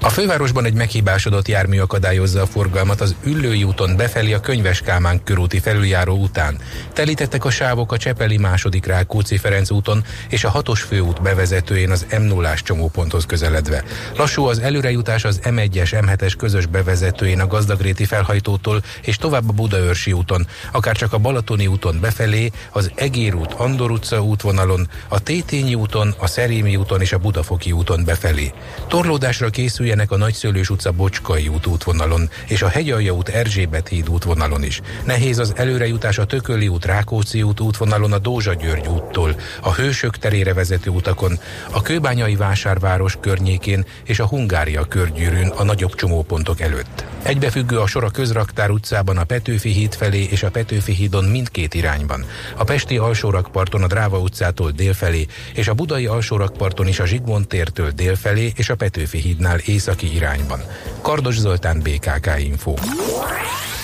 a 0.00 0.08
fővárosban 0.08 0.64
egy 0.64 0.74
meghibásodott 0.74 1.48
jármű 1.48 1.78
akadályozza 1.78 2.42
a 2.42 2.46
forgalmat 2.46 3.00
az 3.00 3.14
Üllői 3.24 3.64
úton 3.64 3.96
befelé 3.96 4.32
a 4.32 4.40
Könyves 4.40 4.80
Kálmán 4.80 5.22
körúti 5.24 5.58
felüljáró 5.58 6.16
után. 6.16 6.58
Telítettek 6.92 7.44
a 7.44 7.50
sávok 7.50 7.92
a 7.92 7.96
Csepeli 7.96 8.36
második 8.36 8.86
Rákóczi 8.86 9.36
Ferenc 9.36 9.70
úton 9.70 10.04
és 10.28 10.44
a 10.44 10.48
hatos 10.48 10.82
főút 10.82 11.22
bevezetőjén 11.22 11.90
az 11.90 12.06
m 12.18 12.22
0 12.22 12.54
csomóponthoz 12.54 13.26
közeledve. 13.26 13.84
Lassú 14.16 14.44
az 14.44 14.58
előrejutás 14.58 15.24
az 15.24 15.40
M1-es, 15.44 16.02
M7-es 16.06 16.32
közös 16.38 16.66
bevezetőjén 16.66 17.40
a 17.40 17.46
Gazdagréti 17.46 18.04
felhajtótól 18.04 18.82
és 19.02 19.16
tovább 19.16 19.48
a 19.48 19.52
Budaörsi 19.52 20.12
úton, 20.12 20.46
akár 20.72 20.96
csak 20.96 21.12
a 21.12 21.18
Balatoni 21.18 21.66
úton 21.66 21.98
befelé, 22.00 22.50
az 22.72 22.90
Egér 22.94 23.34
út, 23.34 23.52
Andor 23.52 23.90
utca 23.90 24.22
útvonalon, 24.22 24.88
a 25.08 25.20
Tétényi 25.20 25.74
úton, 25.74 26.14
a 26.18 26.26
Szerémi 26.26 26.76
úton 26.76 27.00
és 27.00 27.12
a 27.12 27.18
Budafoki 27.18 27.72
úton 27.72 28.04
befelé. 28.04 28.52
Torlódásra 28.88 29.48
készüljen 29.48 29.87
legyenek 29.88 30.10
a 30.10 30.16
Nagyszőlős 30.16 30.70
utca 30.70 30.92
Bocskai 30.92 31.48
út 31.48 31.66
útvonalon 31.66 32.30
és 32.46 32.62
a 32.62 32.68
Hegyalja 32.68 33.12
út 33.12 33.28
Erzsébet 33.28 33.88
híd 33.88 34.08
útvonalon 34.08 34.62
is. 34.62 34.80
Nehéz 35.04 35.38
az 35.38 35.52
előrejutás 35.56 36.18
a 36.18 36.24
Tököli 36.24 36.68
út 36.68 36.84
Rákóczi 36.84 37.42
út 37.42 37.60
útvonalon 37.60 38.12
a 38.12 38.18
Dózsa 38.18 38.54
György 38.54 38.86
úttól, 38.86 39.40
a 39.60 39.72
Hősök 39.72 40.16
terére 40.16 40.54
vezető 40.54 40.90
utakon, 40.90 41.38
a 41.70 41.82
Kőbányai 41.82 42.36
vásárváros 42.36 43.16
környékén 43.20 43.84
és 44.04 44.18
a 44.18 44.26
Hungária 44.26 44.84
körgyűrűn 44.84 45.48
a 45.48 45.64
nagyobb 45.64 45.94
csomópontok 45.94 46.60
előtt. 46.60 47.04
Egybefüggő 47.22 47.78
a 47.78 47.86
sor 47.86 48.04
a 48.04 48.10
Közraktár 48.10 48.70
utcában 48.70 49.16
a 49.16 49.24
Petőfi 49.24 49.70
híd 49.70 49.94
felé 49.94 50.22
és 50.30 50.42
a 50.42 50.50
Petőfi 50.50 50.92
hídon 50.92 51.24
mindkét 51.24 51.74
irányban. 51.74 52.24
A 52.56 52.64
Pesti 52.64 52.96
alsórakparton 52.96 53.82
a 53.82 53.86
Dráva 53.86 54.18
utcától 54.18 54.70
délfelé 54.70 55.26
és 55.54 55.68
a 55.68 55.74
Budai 55.74 56.06
alsórakparton 56.06 56.88
is 56.88 57.00
a 57.00 57.06
Zsigmond 57.06 57.46
tértől 57.46 57.90
délfelé 57.90 58.52
és 58.56 58.68
a 58.68 58.74
Petőfi 58.74 59.18
hídnál 59.18 59.58
északi 59.78 60.14
irányban. 60.14 60.60
Kardos 61.00 61.38
Zoltán 61.38 61.80
BKK 61.82 62.30
Info. 62.38 62.74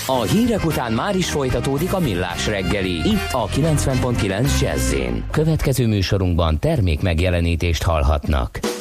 A 0.07 0.21
hírek 0.21 0.65
után 0.65 0.93
már 0.93 1.15
is 1.15 1.29
folytatódik 1.29 1.93
a 1.93 1.99
millás 1.99 2.47
reggeli. 2.47 2.91
Itt 2.91 3.31
a 3.31 3.47
90.9 3.47 4.61
jazz 4.61 4.93
Következő 5.31 5.87
műsorunkban 5.87 6.59
termék 6.59 7.01
megjelenítést 7.01 7.83
hallhatnak. 7.83 8.74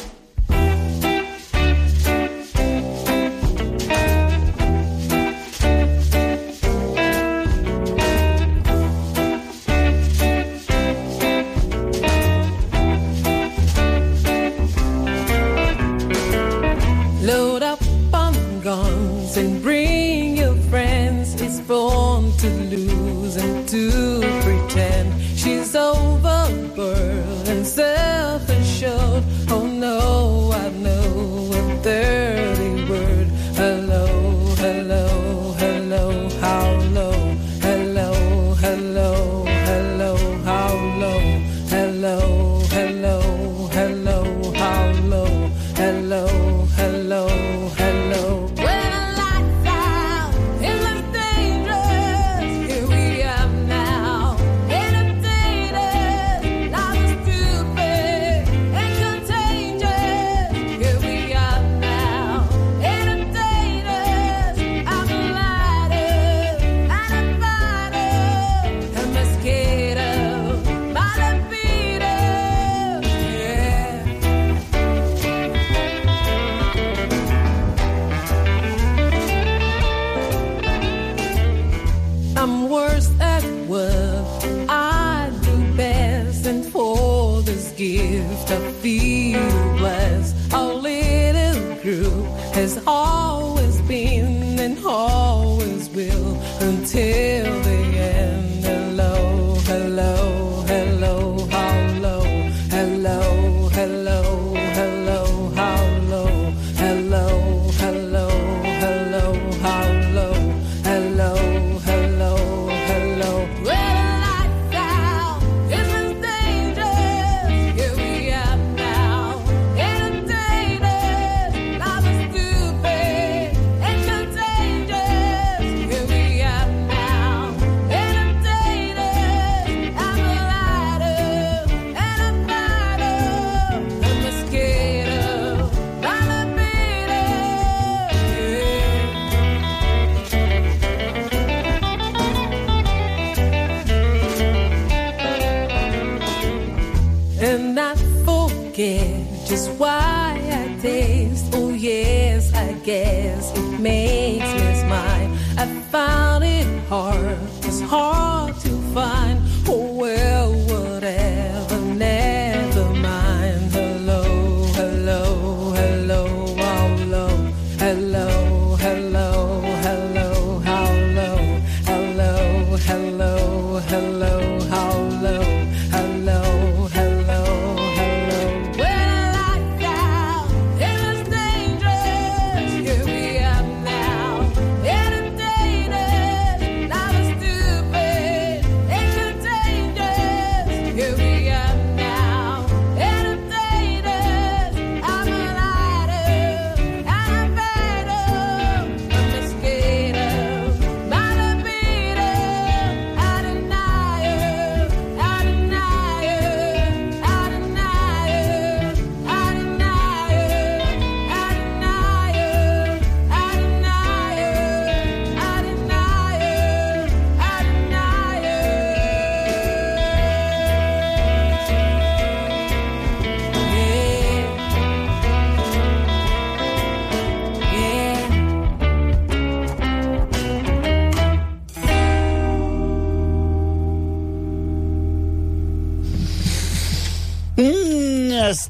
just 148.75 149.71
why 149.79 150.41
I 150.51 150.81
taste. 150.81 151.55
Oh, 151.55 151.71
yes, 151.71 152.53
I 152.53 152.73
guess 152.85 153.57
it 153.57 153.79
makes 153.79 154.45
me 154.45 154.75
smile. 154.75 155.31
I 155.57 155.67
found 155.93 156.43
it 156.45 156.67
hard, 156.89 157.39
it's 157.63 157.81
hard 157.81 158.57
to 158.61 158.71
find. 158.93 159.44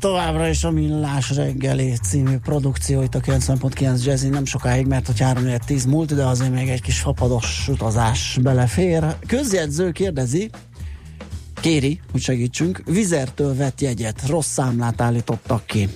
Továbbra 0.05 0.49
is 0.49 0.64
a 0.64 0.71
Millás 0.71 1.31
reggeli 1.31 1.93
című 2.03 2.37
produkció 2.37 3.03
itt 3.03 3.14
a 3.14 3.21
90.9 3.21 4.05
Jazzy 4.05 4.29
nem 4.29 4.45
sokáig, 4.45 4.87
mert 4.87 5.07
hogy 5.07 5.21
3 5.21 5.45
10 5.67 5.85
múlt, 5.85 6.14
de 6.14 6.25
azért 6.25 6.53
még 6.53 6.69
egy 6.69 6.83
kis 6.83 7.01
fapados 7.01 7.69
utazás 7.69 8.38
belefér. 8.43 9.17
Közjegyző 9.27 9.90
kérdezi, 9.90 10.51
kéri, 11.61 12.01
hogy 12.12 12.21
segítsünk, 12.21 12.83
vizertől 12.87 13.55
vett 13.55 13.81
jegyet, 13.81 14.27
rossz 14.27 14.53
számlát 14.53 15.01
állítottak 15.01 15.67
ki. 15.67 15.88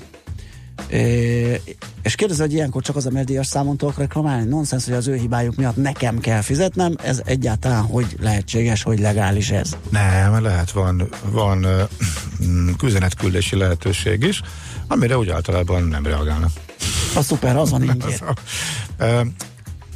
É, 0.86 1.60
és 2.02 2.14
kérdezi, 2.14 2.40
hogy 2.40 2.52
ilyenkor 2.52 2.82
csak 2.82 2.96
az 2.96 3.06
a 3.06 3.24
díjas 3.24 3.46
számon 3.46 3.76
tudok 3.76 3.98
reklamálni. 3.98 4.48
Nonsens, 4.48 4.84
hogy 4.84 4.94
az 4.94 5.06
ő 5.06 5.16
hibájuk 5.16 5.56
miatt 5.56 5.76
nekem 5.76 6.18
kell 6.18 6.40
fizetnem. 6.40 6.94
Ez 7.02 7.20
egyáltalán 7.24 7.82
hogy 7.82 8.16
lehetséges, 8.20 8.82
hogy 8.82 8.98
legális 8.98 9.50
ez? 9.50 9.76
Nem, 9.90 10.42
lehet, 10.42 10.70
van, 10.70 11.08
van 11.30 11.64
uh, 11.64 11.82
üzenetküldési 12.82 13.56
lehetőség 13.56 14.22
is, 14.22 14.42
amire 14.86 15.18
úgy 15.18 15.28
általában 15.28 15.82
nem 15.82 16.06
reagálnak. 16.06 16.50
A 17.14 17.22
szuper, 17.22 17.56
az 17.56 17.70
van 17.70 17.82
ingyen. 17.92 18.36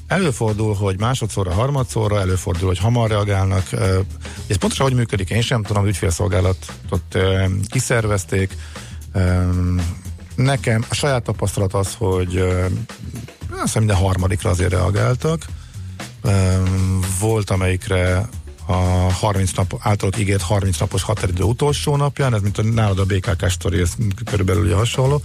Előfordul, 0.07 0.75
hogy 0.75 0.99
másodszorra, 0.99 1.53
harmadszorra, 1.53 2.21
előfordul, 2.21 2.69
hogy 2.69 2.79
hamar 2.79 3.09
reagálnak. 3.09 3.73
Ez 4.47 4.57
pontosan 4.57 4.87
hogy 4.87 4.95
működik, 4.95 5.31
én 5.31 5.41
sem 5.41 5.63
tudom, 5.63 5.87
ügyfélszolgálatot 5.87 7.19
kiszervezték. 7.67 8.57
Nekem 10.35 10.85
a 10.89 10.95
saját 10.95 11.23
tapasztalat 11.23 11.75
az, 11.75 11.95
hogy 11.99 12.37
azt 13.51 13.63
hiszem 13.63 13.83
minden 13.83 13.97
harmadikra 13.97 14.51
azért 14.51 14.71
reagáltak. 14.71 15.47
Volt, 17.21 17.51
amelyikre 17.51 18.29
a 18.73 19.13
30 19.13 19.53
nap, 19.53 19.75
általuk 19.81 20.19
ígért 20.19 20.43
30 20.43 20.79
napos 20.79 21.03
határidő 21.03 21.43
utolsó 21.43 21.97
napján, 21.97 22.35
ez 22.35 22.41
mint 22.41 22.59
a, 22.59 22.63
nálad 22.63 22.99
a 22.99 23.05
BKK 23.05 23.51
sztori, 23.51 23.81
ez 23.81 23.93
körülbelül 24.25 24.65
ugye 24.65 24.75
hasonló. 24.75 25.23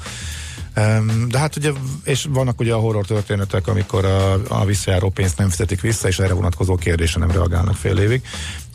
De 1.27 1.37
hát 1.37 1.55
ugye, 1.55 1.71
és 2.03 2.27
vannak 2.29 2.59
ugye 2.59 2.73
a 2.73 2.79
horror 2.79 3.05
történetek, 3.05 3.67
amikor 3.67 4.05
a, 4.05 4.41
a 4.47 4.65
visszajáró 4.65 5.09
pénzt 5.09 5.37
nem 5.37 5.49
fizetik 5.49 5.81
vissza, 5.81 6.07
és 6.07 6.19
erre 6.19 6.33
vonatkozó 6.33 6.75
kérdésre 6.75 7.19
nem 7.19 7.31
reagálnak 7.31 7.75
fél 7.75 7.97
évig. 7.97 8.21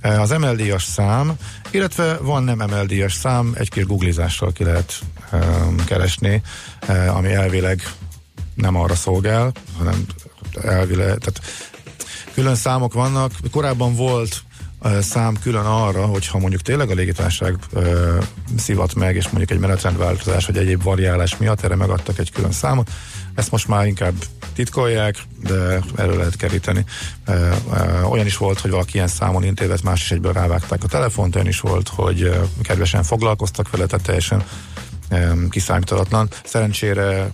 Az 0.03 0.31
MLD-as 0.31 0.85
szám, 0.85 1.33
illetve 1.71 2.17
van 2.17 2.45
nem 2.45 2.57
MLD-as 2.57 3.13
szám, 3.13 3.53
egy 3.55 3.71
kis 3.71 3.87
googlizással 3.87 4.53
ki 4.53 4.65
lehet 4.65 4.99
um, 5.33 5.85
keresni, 5.85 6.43
uh, 6.89 7.17
ami 7.17 7.33
elvileg 7.33 7.83
nem 8.55 8.77
arra 8.77 8.95
szolgál, 8.95 9.53
hanem 9.79 10.07
elvileg, 10.63 11.07
tehát 11.07 11.41
külön 12.35 12.55
számok 12.55 12.93
vannak. 12.93 13.33
Korábban 13.51 13.95
volt 13.95 14.43
szám 15.01 15.37
külön 15.43 15.65
arra, 15.65 16.07
hogyha 16.07 16.39
mondjuk 16.39 16.63
tényleg 16.63 16.91
a 16.91 16.95
légitársaság 16.95 17.57
ö, 17.73 18.19
szivat 18.57 18.95
meg, 18.95 19.17
és 19.17 19.25
mondjuk 19.25 19.51
egy 19.51 19.59
menetrendváltozás 19.59 20.47
vagy 20.47 20.57
egyéb 20.57 20.83
variálás 20.83 21.37
miatt 21.37 21.63
erre 21.63 21.77
megadtak 21.77 22.19
egy 22.19 22.33
külön 22.33 22.53
számot. 22.53 22.91
Ezt 23.35 23.51
most 23.51 23.69
már 23.69 23.87
inkább 23.87 24.15
titkolják, 24.55 25.17
de 25.43 25.81
erről 25.97 26.17
lehet 26.17 26.37
keríteni. 26.37 26.85
Ö, 27.27 27.51
ö, 27.73 28.03
olyan 28.03 28.27
is 28.27 28.37
volt, 28.37 28.61
hogy 28.61 28.71
valaki 28.71 28.95
ilyen 28.95 29.09
számon 29.09 29.45
intézett, 29.45 29.83
más 29.83 30.01
is 30.01 30.11
egyből 30.11 30.33
rávágták 30.33 30.85
a 30.85 30.89
telefont, 30.89 31.35
olyan 31.35 31.49
is 31.49 31.61
volt, 31.61 31.89
hogy 31.89 32.23
ö, 32.23 32.43
kedvesen 32.63 33.03
foglalkoztak 33.03 33.71
vele, 33.71 33.87
tehát 33.87 34.07
teljesen 34.07 34.45
ö, 35.09 35.49
kiszámítalatlan. 35.49 36.29
Szerencsére 36.45 37.31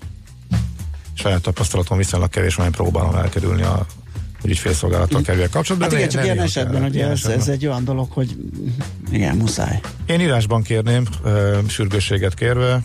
saját 1.15 1.43
tapasztalatom 1.43 1.99
viszonylag 1.99 2.31
kevés, 2.31 2.57
mert 2.57 2.71
próbálom 2.71 3.15
elkerülni 3.15 3.63
a 3.63 3.87
ügyfélszolgálattal 4.45 5.23
kerüljek 5.23 5.51
kapcsolatban. 5.51 5.91
Hát 5.91 5.99
igen, 5.99 6.11
csak 6.11 6.25
ilyen 6.25 6.41
esetben, 6.41 6.95
ilyen 6.95 7.11
ez, 7.11 7.25
ez 7.25 7.49
egy 7.49 7.67
olyan 7.67 7.85
dolog, 7.85 8.11
hogy 8.11 8.37
igen, 9.11 9.37
muszáj. 9.37 9.81
Én 10.07 10.21
írásban 10.21 10.63
kérném, 10.63 11.07
ö, 11.25 11.59
sürgősséget 11.69 12.35
kérve, 12.35 12.81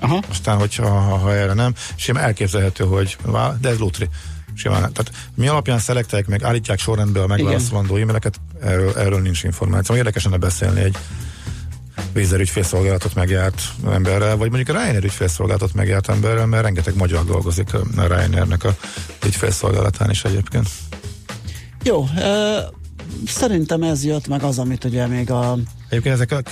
Aha. 0.00 0.22
aztán, 0.30 0.58
hogyha 0.58 0.88
ha, 0.88 1.16
ha 1.16 1.34
erre 1.34 1.52
nem, 1.52 1.74
simán 1.96 2.24
elképzelhető, 2.24 2.84
hogy 2.84 3.16
de 3.60 3.68
ez 3.68 3.78
lutri. 3.78 4.08
Simán, 4.54 4.80
tehát 4.80 5.12
mi 5.34 5.46
alapján 5.46 5.78
szelektelják 5.78 6.28
meg, 6.28 6.42
állítják 6.42 6.78
sorrendbe 6.78 7.22
a 7.22 7.26
megválaszolandó 7.26 7.96
e-maileket, 7.96 8.40
erről, 8.62 8.92
erről 8.96 9.20
nincs 9.20 9.42
információ. 9.42 9.94
Érdekes 9.94 10.24
lenne 10.24 10.36
beszélni 10.36 10.80
egy 10.80 10.96
vízer 12.12 12.40
ügyfélszolgálatot 12.40 13.14
megjárt 13.14 13.62
emberrel, 13.90 14.36
vagy 14.36 14.50
mondjuk 14.50 14.76
a 14.76 14.80
Ryanair 14.80 15.04
ügyfélszolgálatot 15.04 15.74
megjárt 15.74 16.08
emberrel, 16.08 16.46
mert 16.46 16.62
rengeteg 16.62 16.96
magyar 16.96 17.24
dolgozik 17.24 17.74
a 17.74 18.06
Ryanairnek 18.06 18.64
a 18.64 18.74
ügyfélszolgálatán 19.26 20.10
is 20.10 20.24
egyébként. 20.24 20.68
Jó, 21.82 22.06
ö, 22.18 22.58
szerintem 23.26 23.82
ez 23.82 24.04
jött 24.04 24.28
meg 24.28 24.42
az, 24.42 24.58
amit 24.58 24.84
ugye 24.84 25.06
még 25.06 25.30
a 25.30 25.58
Egyébként 25.90 26.14
ezek 26.14 26.32
a, 26.32 26.42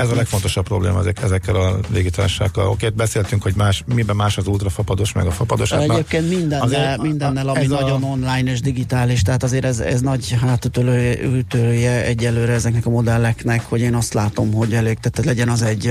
ez 0.00 0.10
a 0.10 0.14
legfontosabb 0.14 0.64
probléma 0.64 0.98
ezek, 0.98 1.22
ezekkel 1.22 1.54
a 1.56 1.78
légitársakkal. 1.92 2.66
Oké, 2.68 2.88
beszéltünk, 2.88 3.42
hogy 3.42 3.54
más, 3.56 3.84
miben 3.94 4.16
más 4.16 4.38
az 4.38 4.46
ultrafapados, 4.46 5.12
meg 5.12 5.26
a 5.26 5.30
fapados. 5.30 5.72
Hát 5.72 5.80
Egyébként 5.82 6.28
mindennel, 6.28 6.62
azért 6.66 7.02
mindennel 7.02 7.48
ami 7.48 7.58
ez 7.58 7.70
a- 7.70 7.80
nagyon 7.80 8.02
online 8.04 8.50
és 8.50 8.60
digitális, 8.60 9.22
tehát 9.22 9.42
azért 9.42 9.64
ez, 9.64 9.78
ez 9.78 10.00
nagy 10.00 10.36
hátutölője 10.40 11.22
ütője 11.22 12.04
egyelőre 12.04 12.52
ezeknek 12.52 12.86
a 12.86 12.90
modelleknek, 12.90 13.62
hogy 13.68 13.80
én 13.80 13.94
azt 13.94 14.14
látom, 14.14 14.52
hogy 14.52 14.74
elég, 14.74 14.98
tehát 14.98 15.26
legyen 15.28 15.48
az 15.48 15.62
egy 15.62 15.84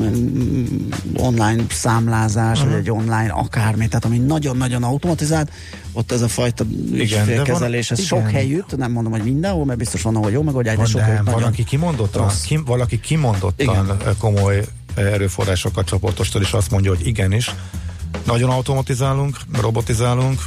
én, 0.00 0.88
online 1.16 1.62
számlázás, 1.70 2.58
Mhm. 2.60 2.68
vagy 2.68 2.78
egy 2.78 2.90
online 2.90 3.30
akármi, 3.32 3.86
tehát 3.88 4.04
ami 4.04 4.18
nagyon-nagyon 4.18 4.82
automatizált, 4.82 5.50
ott 5.94 6.12
ez 6.12 6.22
a 6.22 6.28
fajta 6.28 6.64
ügyfélkezelés, 6.92 7.90
ez 7.90 7.98
igen. 7.98 8.08
sok 8.08 8.30
helyütt, 8.30 8.76
nem 8.76 8.92
mondom, 8.92 9.12
hogy 9.12 9.22
mindenhol, 9.22 9.64
mert 9.64 9.78
biztos 9.78 10.02
van, 10.02 10.16
ahol 10.16 10.30
jó 10.30 10.42
megoldás, 10.42 10.76
de 10.76 10.84
sok 10.84 11.00
nem, 11.00 11.04
helyütt 11.04 11.24
van, 11.24 11.34
nagyon 11.34 11.48
aki 11.48 11.64
kimondottan, 11.64 12.30
kim, 12.46 12.64
valaki 12.64 13.00
kimondottan 13.00 13.86
Igen. 13.96 14.16
komoly 14.18 14.64
erőforrásokat 14.94 15.86
csoportosítod, 15.86 16.42
és 16.42 16.52
azt 16.52 16.70
mondja, 16.70 16.90
hogy 16.90 17.06
igenis, 17.06 17.50
nagyon 18.26 18.50
automatizálunk, 18.50 19.36
robotizálunk, 19.60 20.42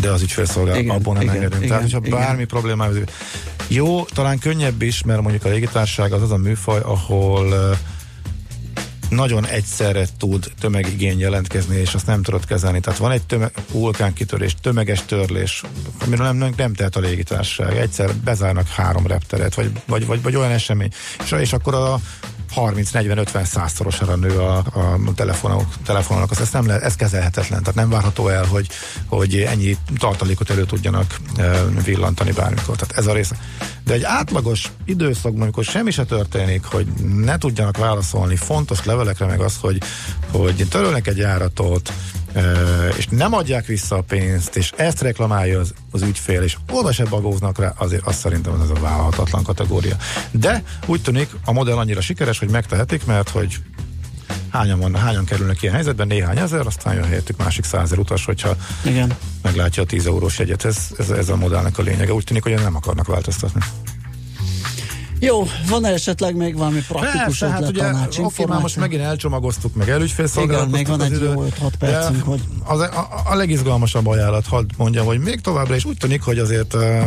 de 0.00 0.10
az 0.10 0.22
ügyfélszolgálat 0.22 0.88
abból 0.88 1.14
nem 1.14 1.22
igen, 1.22 1.34
engedünk. 1.34 1.64
igen, 1.64 1.68
Tehát, 1.68 1.82
hogyha 1.82 2.00
igen. 2.04 2.18
bármi 2.18 2.44
problémája, 2.44 2.92
jó, 3.68 4.04
talán 4.04 4.38
könnyebb 4.38 4.82
is, 4.82 5.02
mert 5.02 5.20
mondjuk 5.22 5.44
a 5.44 5.48
légitársaság 5.48 6.12
az 6.12 6.22
az 6.22 6.30
a 6.30 6.36
műfaj, 6.36 6.80
ahol 6.80 7.50
ö, 7.50 7.72
nagyon 9.12 9.46
egyszerre 9.46 10.06
tud 10.18 10.52
tömegigény 10.60 11.18
jelentkezni, 11.18 11.76
és 11.76 11.94
azt 11.94 12.06
nem 12.06 12.22
tudod 12.22 12.44
kezelni. 12.46 12.80
Tehát 12.80 12.98
van 12.98 13.10
egy 13.10 13.22
tömeg, 13.22 13.52
vulkánkitörés, 13.70 14.54
tömeges 14.62 15.04
törlés, 15.04 15.62
amiről 16.04 16.32
nem, 16.32 16.52
nem, 16.56 16.74
tehet 16.74 16.96
a 16.96 17.00
légitársaság. 17.00 17.76
Egyszer 17.76 18.14
bezárnak 18.14 18.68
három 18.68 19.06
repteret, 19.06 19.54
vagy, 19.54 19.70
vagy, 19.86 20.06
vagy, 20.06 20.22
vagy 20.22 20.36
olyan 20.36 20.50
esemény. 20.50 20.90
És, 21.22 21.30
és 21.30 21.52
akkor 21.52 21.74
a 21.74 22.00
30-40-50 22.56 23.44
százszorosára 23.44 24.16
nő 24.16 24.38
a, 24.38 24.56
a 24.56 24.98
telefonok, 25.14 25.64
telefonok, 25.84 26.30
az 26.30 26.40
ezt 26.40 26.52
nem 26.52 26.66
lehet, 26.66 26.82
ez 26.82 26.94
kezelhetetlen, 26.94 27.60
tehát 27.60 27.74
nem 27.74 27.90
várható 27.90 28.28
el, 28.28 28.44
hogy, 28.44 28.68
hogy 29.06 29.36
ennyi 29.36 29.76
tartalékot 29.98 30.50
elő 30.50 30.64
tudjanak 30.64 31.16
villantani 31.84 32.32
bármikor. 32.32 32.76
Tehát 32.76 32.96
ez 32.96 33.06
a 33.06 33.12
része. 33.12 33.36
De 33.84 33.92
egy 33.92 34.02
átlagos 34.04 34.70
időszakban, 34.84 35.42
amikor 35.42 35.64
semmi 35.64 35.90
se 35.90 36.04
történik, 36.04 36.64
hogy 36.64 36.86
ne 37.16 37.38
tudjanak 37.38 37.76
válaszolni 37.76 38.36
fontos 38.36 38.84
levelekre, 38.84 39.26
meg 39.26 39.40
az, 39.40 39.56
hogy, 39.60 39.78
hogy 40.30 40.66
törölnek 40.70 41.06
egy 41.06 41.16
járatot, 41.16 41.92
és 42.96 43.06
nem 43.10 43.34
adják 43.34 43.66
vissza 43.66 43.96
a 43.96 44.02
pénzt, 44.02 44.56
és 44.56 44.72
ezt 44.76 45.00
reklamálja 45.00 45.60
az, 45.60 45.74
az 45.90 46.02
ügyfél, 46.02 46.42
és 46.42 46.56
oda 46.70 46.92
se 46.92 47.04
bagóznak 47.04 47.58
rá, 47.58 47.74
azért 47.76 48.06
azt 48.06 48.18
szerintem 48.18 48.60
ez 48.60 48.70
a 48.70 48.80
vállalhatatlan 48.80 49.42
kategória. 49.42 49.96
De 50.30 50.62
úgy 50.86 51.02
tűnik, 51.02 51.30
a 51.44 51.52
modell 51.52 51.76
annyira 51.76 52.00
sikeres, 52.00 52.38
hogy 52.38 52.50
megtehetik, 52.50 53.04
mert 53.04 53.28
hogy 53.28 53.58
hányan, 54.50 54.78
van, 54.78 54.96
hányan 54.96 55.24
kerülnek 55.24 55.62
ilyen 55.62 55.74
helyzetben, 55.74 56.06
néhány 56.06 56.38
ezer, 56.38 56.66
aztán 56.66 56.94
jön 56.94 57.04
helyettük 57.04 57.36
másik 57.36 57.64
százer 57.64 57.98
utas, 57.98 58.24
hogyha 58.24 58.56
Igen. 58.84 59.16
meglátja 59.42 59.82
a 59.82 59.86
10 59.86 60.06
eurós 60.06 60.38
jegyet. 60.38 60.64
Ez, 60.64 60.76
ez, 60.98 61.10
ez 61.10 61.28
a 61.28 61.36
modellnek 61.36 61.78
a 61.78 61.82
lényege. 61.82 62.12
Úgy 62.12 62.24
tűnik, 62.24 62.42
hogy 62.42 62.54
nem 62.54 62.76
akarnak 62.76 63.06
változtatni. 63.06 63.60
Jó, 65.24 65.46
van 65.68 65.84
esetleg 65.84 66.36
még 66.36 66.56
valami 66.56 66.80
praktikus 66.88 67.22
Persze, 67.22 67.48
hát 67.48 67.56
ötlet, 67.60 67.70
ugye, 67.70 67.82
tanács, 67.82 68.18
oké, 68.18 68.44
már 68.44 68.60
most 68.60 68.76
megint 68.76 69.02
elcsomagoztuk, 69.02 69.74
meg 69.74 69.88
előgyfélszolgáltattuk. 69.88 70.78
Igen, 70.78 70.98
még 70.98 70.98
van 70.98 71.12
egy 71.12 71.34
jó 71.34 71.44
5-6 71.68 71.72
percünk, 71.78 72.16
De 72.16 72.24
hogy- 72.24 72.42
Az, 72.64 72.80
a, 72.80 73.08
a, 73.24 73.34
legizgalmasabb 73.34 74.06
ajánlat, 74.06 74.46
hadd 74.46 74.64
mondjam, 74.76 75.06
hogy 75.06 75.18
még 75.18 75.40
továbbra 75.40 75.74
is 75.74 75.84
úgy 75.84 75.96
tűnik, 75.96 76.22
hogy 76.22 76.38
azért 76.38 76.74
uh, 76.74 77.04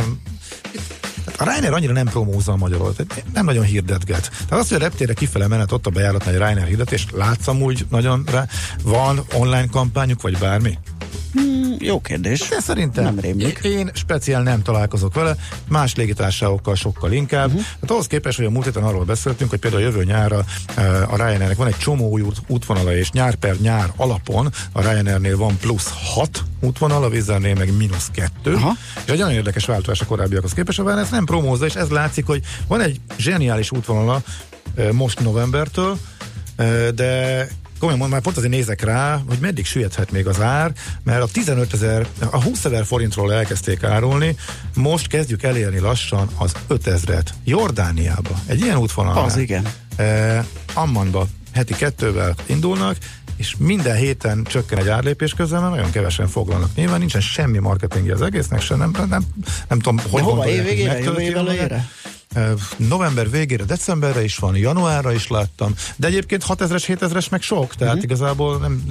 a 1.38 1.44
Reiner 1.44 1.72
annyira 1.72 1.92
nem 1.92 2.06
promózza 2.06 2.52
a 2.52 2.56
magyarot, 2.56 3.06
nem 3.34 3.44
nagyon 3.44 3.64
hirdetget. 3.64 4.30
Tehát 4.48 4.64
az, 4.64 4.68
hogy 4.68 4.76
a 4.76 4.80
reptére 4.80 5.12
kifele 5.12 5.46
menet 5.46 5.72
ott 5.72 5.86
a 5.86 5.90
bejáratnál 5.90 6.34
egy 6.34 6.40
Reiner 6.40 6.66
hirdetés, 6.66 7.06
látsz 7.12 7.46
amúgy 7.46 7.86
nagyon 7.90 8.24
rá, 8.30 8.46
van 8.82 9.24
online 9.34 9.66
kampányuk, 9.66 10.22
vagy 10.22 10.38
bármi? 10.38 10.78
Jó 11.78 12.00
kérdés. 12.00 12.48
De 12.48 12.60
szerintem 12.60 13.04
Nem 13.04 13.18
rémlik. 13.18 13.58
én 13.62 13.90
speciál 13.94 14.42
nem 14.42 14.62
találkozok 14.62 15.14
vele, 15.14 15.36
más 15.68 15.94
légitársaságokkal 15.94 16.74
sokkal 16.74 17.12
inkább. 17.12 17.46
Uh-huh. 17.46 17.62
Hát 17.80 17.90
ahhoz 17.90 18.06
képest, 18.06 18.36
hogy 18.36 18.46
a 18.46 18.50
múlt 18.50 18.64
héten 18.64 18.82
arról 18.82 19.04
beszéltünk, 19.04 19.50
hogy 19.50 19.58
például 19.58 19.82
jövő 19.82 20.04
nyárra 20.04 20.44
uh, 20.76 21.12
a 21.12 21.16
Ryanairnek 21.16 21.56
van 21.56 21.66
egy 21.66 21.76
csomó 21.76 22.10
új 22.10 22.20
út, 22.20 22.36
útvonala, 22.46 22.96
és 22.96 23.10
nyár 23.10 23.34
per 23.34 23.56
nyár 23.60 23.92
alapon 23.96 24.52
a 24.72 24.80
Ryanairnél 24.80 25.36
van 25.36 25.56
plusz 25.56 25.90
6 26.14 26.44
útvonal, 26.60 27.04
a 27.04 27.08
Vizzernél 27.08 27.54
meg 27.54 27.76
mínusz 27.76 28.10
2. 28.12 28.54
Aha. 28.54 28.72
És 29.04 29.12
egy 29.12 29.18
nagyon 29.18 29.32
érdekes 29.32 29.64
változás 29.64 30.00
a 30.00 30.06
korábbiakhoz 30.06 30.52
képest, 30.52 30.78
a 30.78 30.98
ezt 30.98 31.10
nem 31.10 31.24
promózza, 31.24 31.66
és 31.66 31.74
ez 31.74 31.88
látszik, 31.88 32.26
hogy 32.26 32.42
van 32.66 32.80
egy 32.80 33.00
zseniális 33.16 33.70
útvonala 33.70 34.22
uh, 34.76 34.90
most 34.90 35.20
novembertől, 35.20 35.98
uh, 36.58 36.88
de 36.88 37.48
komolyan 37.78 37.98
mondom, 37.98 38.10
már 38.10 38.20
pont 38.20 38.36
azért 38.36 38.52
nézek 38.52 38.82
rá, 38.82 39.20
hogy 39.28 39.38
meddig 39.40 39.66
süllyedhet 39.66 40.10
még 40.10 40.26
az 40.26 40.40
ár, 40.40 40.72
mert 41.04 41.22
a 41.22 41.26
15 41.26 41.72
ezer, 41.72 42.06
a 42.30 42.42
20 42.42 42.64
ezer 42.64 42.84
forintról 42.84 43.32
elkezdték 43.32 43.82
árulni, 43.82 44.36
most 44.74 45.06
kezdjük 45.06 45.42
elérni 45.42 45.78
lassan 45.78 46.28
az 46.36 46.52
5 46.66 46.86
ezret. 46.86 47.34
Jordániába. 47.44 48.40
Egy 48.46 48.60
ilyen 48.60 48.76
útvonal. 48.76 49.24
Az 49.24 49.36
igen. 49.36 49.68
Eh, 49.96 50.44
Ammanba 50.74 51.26
heti 51.52 51.74
kettővel 51.74 52.34
indulnak, 52.46 52.96
és 53.36 53.54
minden 53.58 53.96
héten 53.96 54.44
csökken 54.44 54.78
egy 54.78 54.88
árlépés 54.88 55.34
közben, 55.34 55.60
mert 55.60 55.74
nagyon 55.74 55.90
kevesen 55.90 56.28
foglalnak. 56.28 56.70
Nyilván 56.74 56.98
nincsen 56.98 57.20
semmi 57.20 57.58
marketingje 57.58 58.14
az 58.14 58.22
egésznek, 58.22 58.60
sem 58.60 58.78
nem, 58.78 58.90
nem, 58.90 59.08
nem, 59.08 59.22
nem 59.68 59.78
tudom, 59.78 59.98
hogy 59.98 60.22
hova, 60.22 60.24
gondolják, 60.24 60.56
év 60.56 60.64
végére, 60.64 60.92
hogy 60.94 61.04
jövő 61.04 61.20
év 61.20 61.36
elejére? 61.36 61.88
November 62.76 63.30
végére, 63.30 63.64
decemberre 63.64 64.24
is 64.24 64.36
van, 64.36 64.56
januárra 64.56 65.12
is 65.12 65.28
láttam, 65.28 65.74
de 65.96 66.06
egyébként 66.06 66.44
6000-es, 66.48 66.84
7000-es 66.86 67.30
meg 67.30 67.42
sok, 67.42 67.74
tehát 67.74 67.94
uh-huh. 67.94 68.10
igazából 68.10 68.58
nem, 68.58 68.82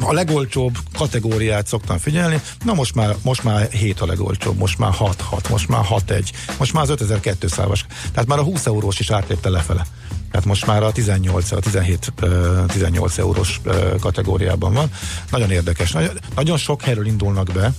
a 0.00 0.12
legolcsóbb 0.12 0.78
kategóriát 0.92 1.66
szoktam 1.66 1.98
figyelni, 1.98 2.40
na 2.64 2.74
most 2.74 2.94
már, 2.94 3.16
most 3.22 3.42
már 3.42 3.70
7 3.70 4.00
a 4.00 4.06
legolcsóbb, 4.06 4.58
most 4.58 4.78
már 4.78 4.92
6-6, 4.98 5.50
most 5.50 5.68
már 5.68 5.84
6-1, 5.88 6.28
most 6.58 6.72
már 6.72 6.90
az 6.90 6.94
5200-as, 6.98 7.80
tehát 8.12 8.26
már 8.28 8.38
a 8.38 8.42
20 8.42 8.66
eurós 8.66 8.98
is 8.98 9.10
átlépte 9.10 9.48
lefele. 9.48 9.86
Tehát 10.30 10.46
most 10.46 10.66
már 10.66 10.82
a 10.82 10.92
18, 10.92 11.52
a 11.52 11.58
17, 11.58 12.12
ö, 12.20 12.62
18 12.66 13.18
eurós 13.18 13.60
kategóriában 14.00 14.72
van. 14.72 14.90
Nagyon 15.30 15.50
érdekes. 15.50 15.92
Nagyon, 15.92 16.18
nagyon 16.34 16.56
sok 16.56 16.82
helyről 16.82 17.06
indulnak 17.06 17.50
be, 17.52 17.72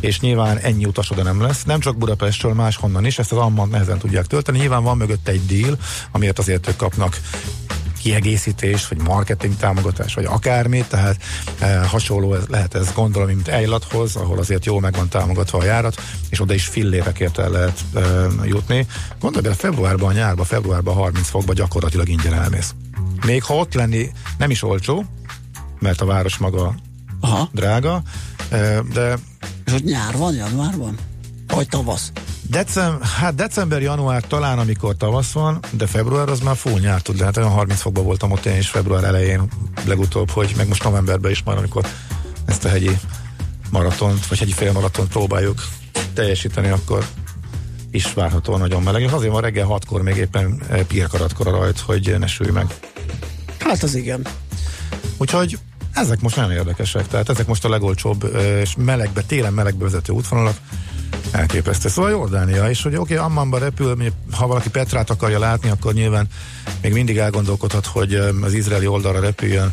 és 0.00 0.20
nyilván 0.20 0.58
ennyi 0.58 0.84
utas 0.84 1.10
oda 1.10 1.22
nem 1.22 1.40
lesz, 1.40 1.64
nem 1.64 1.80
csak 1.80 1.96
Budapestről, 1.96 2.54
máshonnan 2.54 3.04
is, 3.04 3.18
ezt 3.18 3.32
az 3.32 3.38
Ammant 3.38 3.70
nehezen 3.70 3.98
tudják 3.98 4.26
tölteni. 4.26 4.58
Nyilván 4.58 4.82
van 4.82 4.96
mögött 4.96 5.28
egy 5.28 5.46
deal, 5.46 5.78
amiért 6.12 6.38
azért 6.38 6.68
ők 6.68 6.76
kapnak 6.76 7.18
kiegészítés, 8.06 8.88
vagy 8.88 9.02
marketing 9.02 9.56
támogatás, 9.56 10.14
vagy 10.14 10.24
akármi, 10.24 10.84
tehát 10.88 11.16
e, 11.58 11.78
hasonló 11.78 12.34
ez, 12.34 12.46
lehet 12.48 12.74
ez 12.74 12.92
gondolom, 12.94 13.28
mint 13.28 13.48
Ejlathoz, 13.48 14.16
ahol 14.16 14.38
azért 14.38 14.64
jól 14.64 14.80
meg 14.80 14.94
van 14.94 15.08
támogatva 15.08 15.58
a 15.58 15.64
járat, 15.64 16.02
és 16.30 16.40
oda 16.40 16.54
is 16.54 16.66
fillérekért 16.66 17.38
el 17.38 17.50
lehet 17.50 17.80
e, 17.94 18.00
jutni. 18.44 18.86
Gondolj 19.20 19.42
bele, 19.42 19.54
februárban, 19.54 20.14
nyárban, 20.14 20.44
februárban 20.44 20.94
30 20.94 21.28
fokba 21.28 21.52
gyakorlatilag 21.52 22.08
ingyen 22.08 22.34
elmész. 22.34 22.74
Még 23.24 23.42
ha 23.42 23.54
ott 23.54 23.74
lenni 23.74 24.10
nem 24.38 24.50
is 24.50 24.62
olcsó, 24.62 25.04
mert 25.78 26.00
a 26.00 26.04
város 26.04 26.36
maga 26.36 26.74
Aha. 27.20 27.48
drága, 27.52 28.02
e, 28.50 28.80
de 28.92 29.18
És 29.66 29.72
hogy 29.72 29.84
nyár 29.84 30.16
van, 30.16 30.34
január 30.34 30.76
van? 30.76 30.98
Vagy 31.46 31.68
tavasz? 31.68 32.12
Decem, 32.42 32.98
hát 33.02 33.34
december, 33.34 33.82
január 33.82 34.22
talán, 34.22 34.58
amikor 34.58 34.96
tavasz 34.96 35.32
van, 35.32 35.58
de 35.70 35.86
február 35.86 36.28
az 36.28 36.40
már 36.40 36.56
full 36.56 36.78
nyár 36.78 37.00
tud 37.02 37.18
lehet. 37.18 37.36
Olyan 37.36 37.50
30 37.50 37.80
fokban 37.80 38.04
voltam 38.04 38.30
ott 38.30 38.44
én 38.44 38.56
is 38.56 38.68
február 38.68 39.04
elején 39.04 39.48
legutóbb, 39.84 40.30
hogy 40.30 40.54
meg 40.56 40.68
most 40.68 40.84
novemberben 40.84 41.30
is 41.30 41.42
már, 41.42 41.56
amikor 41.56 41.86
ezt 42.44 42.64
a 42.64 42.68
hegyi 42.68 42.98
maratont, 43.70 44.26
vagy 44.26 44.38
hegyi 44.38 44.52
félmaratont 44.52 45.08
próbáljuk 45.08 45.62
teljesíteni, 46.14 46.68
akkor 46.68 47.06
is 47.90 48.12
várható 48.12 48.56
nagyon 48.56 48.82
meleg. 48.82 49.02
És 49.02 49.10
azért 49.10 49.32
van 49.32 49.40
reggel 49.40 49.66
6-kor 49.70 50.02
még 50.02 50.16
éppen 50.16 50.62
eh, 50.68 50.80
pirkaratkor 50.82 51.46
a 51.48 51.50
rajt, 51.50 51.78
hogy 51.78 52.16
ne 52.18 52.26
sülj 52.26 52.50
meg. 52.50 52.74
Hát 53.58 53.82
az 53.82 53.94
igen. 53.94 54.26
Úgyhogy 55.16 55.58
ezek 55.96 56.20
most 56.20 56.36
nagyon 56.36 56.52
érdekesek, 56.52 57.06
tehát 57.06 57.28
ezek 57.28 57.46
most 57.46 57.64
a 57.64 57.68
legolcsóbb 57.68 58.36
és 58.60 58.74
melegbe, 58.76 59.22
télen 59.22 59.52
melegbe 59.52 59.84
vezető 59.84 60.12
útvonalak. 60.12 60.56
Elképesztő. 61.30 61.88
Szóval 61.88 62.10
Jordánia 62.10 62.70
is, 62.70 62.82
hogy 62.82 62.96
oké, 62.96 63.14
okay, 63.14 63.26
Ammanba 63.26 63.58
repül, 63.58 63.96
ha 64.32 64.46
valaki 64.46 64.70
Petrát 64.70 65.10
akarja 65.10 65.38
látni, 65.38 65.70
akkor 65.70 65.92
nyilván 65.92 66.26
még 66.82 66.92
mindig 66.92 67.16
elgondolkodhat, 67.18 67.86
hogy 67.86 68.14
az 68.42 68.52
izraeli 68.52 68.86
oldalra 68.86 69.20
repüljön 69.20 69.72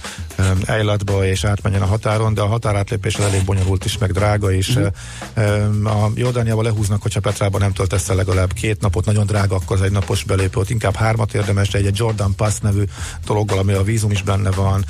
Eilatba 0.65 1.25
és 1.25 1.43
átmenjen 1.43 1.81
a 1.81 1.85
határon, 1.85 2.33
de 2.33 2.41
a 2.41 2.47
határátlépés 2.47 3.15
elég 3.15 3.43
bonyolult 3.43 3.85
is, 3.85 3.97
meg 3.97 4.11
drága 4.11 4.51
is. 4.51 4.77
Mm. 4.77 5.85
A 5.85 6.09
Jordániába 6.15 6.61
lehúznak, 6.61 7.01
hogyha 7.01 7.19
Petrában 7.19 7.61
nem 7.61 7.73
töltesz 7.73 8.09
el 8.09 8.15
legalább 8.15 8.53
két 8.53 8.81
napot, 8.81 9.05
nagyon 9.05 9.25
drága, 9.25 9.55
akkor 9.55 9.77
az 9.77 9.81
egy 9.81 9.91
napos 9.91 10.23
belépő, 10.23 10.59
ott 10.59 10.69
inkább 10.69 10.95
hármat 10.95 11.33
érdemes, 11.33 11.69
de 11.69 11.77
egy, 11.77 11.85
egy 11.85 11.97
Jordan 11.97 12.35
Pass 12.35 12.57
nevű 12.61 12.83
dologgal, 13.25 13.57
ami 13.57 13.73
a 13.73 13.83
vízum 13.83 14.11
is 14.11 14.21
benne 14.21 14.51
van, 14.51 14.85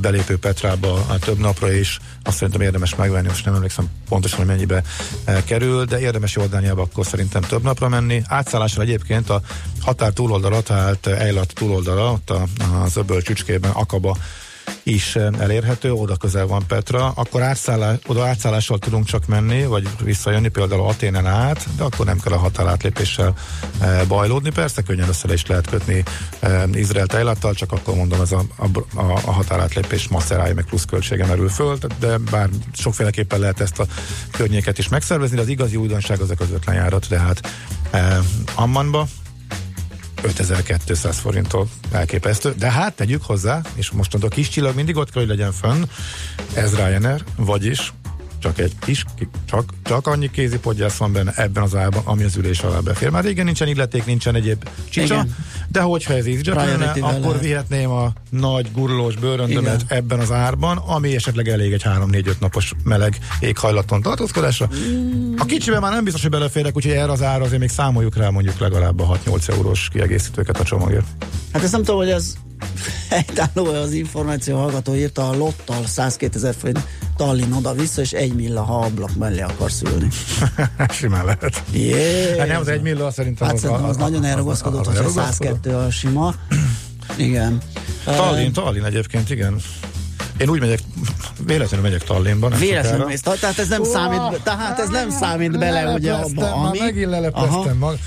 belépő 0.00 0.36
Petrába 0.80 1.14
a 1.14 1.18
több 1.18 1.38
napra 1.38 1.72
is, 1.72 1.98
azt 2.22 2.36
szerintem 2.36 2.60
érdemes 2.60 2.94
megvenni, 2.94 3.26
most 3.28 3.44
nem 3.44 3.54
emlékszem 3.54 3.88
pontosan, 4.08 4.38
hogy 4.38 4.46
mennyibe 4.46 4.82
e, 5.24 5.44
kerül, 5.44 5.84
de 5.84 6.00
érdemes 6.00 6.34
Jordániába 6.34 6.82
akkor 6.82 7.06
szerintem 7.06 7.42
több 7.42 7.62
napra 7.62 7.88
menni. 7.88 8.22
Átszállással 8.26 8.82
egyébként 8.82 9.30
a 9.30 9.40
határ 9.80 10.12
túloldala, 10.12 10.60
tehát 10.60 11.06
Eilat 11.06 11.52
túloldala, 11.54 12.12
ott 12.12 12.32
az 12.84 12.96
öböl 12.96 13.22
csücskében, 13.22 13.70
Akaba 13.70 14.16
is 14.82 15.16
eh, 15.16 15.28
elérhető, 15.38 15.92
oda 15.92 16.16
közel 16.16 16.46
van 16.46 16.62
Petra, 16.66 17.12
akkor 17.14 17.42
átszállás, 17.42 17.98
oda 18.06 18.26
átszállással 18.26 18.78
tudunk 18.78 19.04
csak 19.04 19.26
menni, 19.26 19.64
vagy 19.64 19.88
visszajönni 20.02 20.48
például 20.48 20.88
Aténen 20.88 21.26
át, 21.26 21.66
de 21.76 21.82
akkor 21.82 22.06
nem 22.06 22.18
kell 22.18 22.32
a 22.32 22.38
határátlépéssel 22.38 23.34
e, 23.80 24.04
bajlódni. 24.04 24.50
Persze 24.50 24.82
könnyen 24.82 25.08
össze 25.08 25.32
is 25.32 25.46
lehet 25.46 25.66
kötni 25.66 26.02
e, 26.40 26.64
Izrael 26.72 27.06
tejlattal, 27.06 27.54
csak 27.54 27.72
akkor 27.72 27.94
mondom, 27.94 28.20
ez 28.20 28.32
a, 28.32 28.42
a, 28.56 28.66
a, 28.94 29.20
a 29.24 29.32
határátlépés 29.32 30.08
maszerája, 30.08 30.54
meg 30.54 30.64
plusz 30.64 30.84
költsége 30.84 31.26
merül 31.26 31.48
föl, 31.48 31.78
de 31.98 32.18
bár 32.18 32.48
sokféleképpen 32.72 33.40
lehet 33.40 33.60
ezt 33.60 33.78
a 33.78 33.86
környéket 34.30 34.78
is 34.78 34.88
megszervezni, 34.88 35.36
de 35.36 35.42
az 35.42 35.48
igazi 35.48 35.76
újdonság 35.76 36.20
az 36.20 36.30
a 36.30 36.34
közvetlen 36.34 36.74
járat, 36.74 37.06
tehát 37.08 37.40
e, 37.90 38.18
Ammanba, 38.54 39.06
5200 40.26 41.18
forinttól 41.18 41.68
elképesztő, 41.92 42.54
de 42.58 42.70
hát 42.70 42.94
tegyük 42.96 43.22
hozzá, 43.22 43.60
és 43.74 43.90
mostantól 43.90 44.28
kis 44.28 44.48
csillag 44.48 44.74
mindig 44.74 44.96
ott 44.96 45.10
kell, 45.10 45.22
hogy 45.22 45.30
legyen 45.30 45.52
fönn, 45.52 45.82
ez 46.54 46.74
Ryanair, 46.74 47.24
vagyis 47.36 47.92
csak 48.46 48.58
egy 48.58 48.72
kis, 48.78 49.04
csak, 49.44 49.64
csak 49.82 50.06
annyi 50.06 50.30
kézipodgyász 50.30 50.96
van 50.96 51.12
benne 51.12 51.32
ebben 51.36 51.62
az 51.62 51.74
árban, 51.74 52.02
ami 52.04 52.22
az 52.22 52.36
ülés 52.36 52.60
alá 52.60 52.78
befér. 52.78 53.10
Már 53.10 53.24
régen 53.24 53.44
nincsen 53.44 53.68
illeték, 53.68 54.04
nincsen 54.04 54.34
egyéb 54.34 54.68
csicsa, 54.88 55.14
Igen. 55.14 55.34
de 55.68 55.80
hogyha 55.80 56.12
ez 56.14 56.26
EasyJet 56.26 56.54
lenne, 56.54 56.90
akkor 56.90 57.40
vihetném 57.40 57.90
a 57.90 58.12
nagy 58.30 58.72
gurulós 58.72 59.16
bőröndömet 59.16 59.82
Igen. 59.82 59.98
ebben 59.98 60.18
az 60.18 60.32
árban, 60.32 60.76
ami 60.76 61.14
esetleg 61.14 61.48
elég 61.48 61.72
egy 61.72 61.82
3-4-5 61.84 62.38
napos 62.40 62.72
meleg 62.84 63.18
éghajlaton 63.40 64.02
tartózkodásra. 64.02 64.68
A 65.36 65.44
kicsiben 65.44 65.80
már 65.80 65.92
nem 65.92 66.04
biztos, 66.04 66.22
hogy 66.22 66.30
beleférek, 66.30 66.76
úgyhogy 66.76 66.92
erre 66.92 67.12
az 67.12 67.22
ára 67.22 67.44
azért 67.44 67.60
még 67.60 67.70
számoljuk 67.70 68.16
rá 68.16 68.28
mondjuk 68.28 68.58
legalább 68.58 69.00
a 69.00 69.18
6-8 69.24 69.48
eurós 69.48 69.88
kiegészítőket 69.92 70.60
a 70.60 70.64
csomagért. 70.64 71.06
Hát 71.52 71.62
ezt 71.62 71.72
nem 71.72 71.82
tudom, 71.82 72.00
hogy 72.00 72.10
ez 72.10 72.34
helytálló 73.08 73.66
az 73.82 73.92
információ 73.92 74.56
hallgató 74.56 74.94
írta 74.94 75.28
a 75.28 75.36
lottal 75.36 75.86
102 75.86 76.34
ezer 76.34 76.54
forint 76.54 76.80
Tallinn 77.16 77.52
oda-vissza, 77.52 78.00
és 78.00 78.12
egy 78.12 78.34
milla, 78.34 78.62
ha 78.62 78.78
ablak 78.80 79.14
mellé 79.14 79.40
akarsz 79.40 79.82
ülni. 79.82 80.08
Simán 80.98 81.24
lehet. 81.24 81.62
Jé, 81.72 82.38
Hát 82.38 82.48
nem, 82.48 82.60
az 82.60 82.68
egy 82.68 82.82
millió 82.82 83.10
szerintem 83.10 83.46
Hát 83.46 83.56
az, 83.56 83.60
szerintem 83.62 83.84
az, 83.88 83.96
nagyon 83.96 84.24
az- 84.24 84.46
az 84.46 84.60
hogy 84.60 84.74
a 84.74 84.90
elrugaszkodott. 84.90 85.12
102 85.12 85.66
a 85.66 85.90
sima. 85.90 86.34
Igen. 87.16 87.60
Tallinn, 88.04 88.52
Tallinn 88.52 88.84
egyébként, 88.84 89.30
igen. 89.30 89.60
Én 90.38 90.48
úgy 90.48 90.60
megyek, 90.60 90.78
véletlenül 91.46 91.86
megyek 91.86 92.02
Tallinnba. 92.04 92.48
nem 92.48 92.58
Véletlenül 92.58 93.06
mész, 93.06 93.20
tehát 93.20 93.58
ez 93.58 93.68
nem 93.68 93.84
számít, 93.84 94.40
tehát 94.42 94.78
ez 94.78 94.88
nem 94.88 95.10
számít 95.10 95.58
bele, 95.58 95.92
ugye 95.94 96.12
abba, 96.12 96.52
ami... 96.52 96.78
Megint 96.78 97.10
lelepleztem 97.10 97.76
mag. 97.76 97.98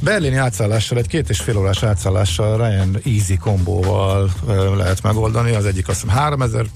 Berlini 0.00 0.36
átszállással, 0.36 0.98
egy 0.98 1.06
két 1.06 1.28
és 1.30 1.40
fél 1.40 1.56
órás 1.58 1.82
átszállással 1.82 2.56
Ryan 2.56 2.98
Easy 3.04 3.36
kombóval 3.36 4.30
lehet 4.76 5.02
megoldani. 5.02 5.54
Az 5.54 5.64
egyik 5.64 5.88
azt 5.88 6.00
hiszem 6.00 6.16
3000 6.16 6.66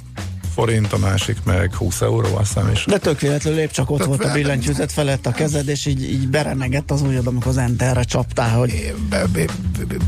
forint, 0.55 0.93
a 0.93 0.99
másik 0.99 1.37
meg 1.45 1.75
20 1.75 2.01
euró, 2.01 2.37
azt 2.37 2.53
hiszem 2.53 2.71
is. 2.73 2.85
De 2.85 2.99
tök 2.99 3.21
véletlenül 3.21 3.59
épp 3.61 3.71
csak 3.71 3.91
ott 3.91 3.99
Tehát 3.99 4.17
volt 4.17 4.31
a 4.31 4.33
billentyűzet 4.33 4.93
felett 4.93 5.27
a 5.27 5.31
kezed, 5.31 5.69
és 5.69 5.87
így, 5.87 6.03
így 6.03 6.29
berenegett 6.29 6.91
az 6.91 7.03
ujjad, 7.03 7.27
amikor 7.27 7.47
az 7.49 7.57
enterre 7.57 8.03
csaptál, 8.03 8.51
hogy 8.59 8.95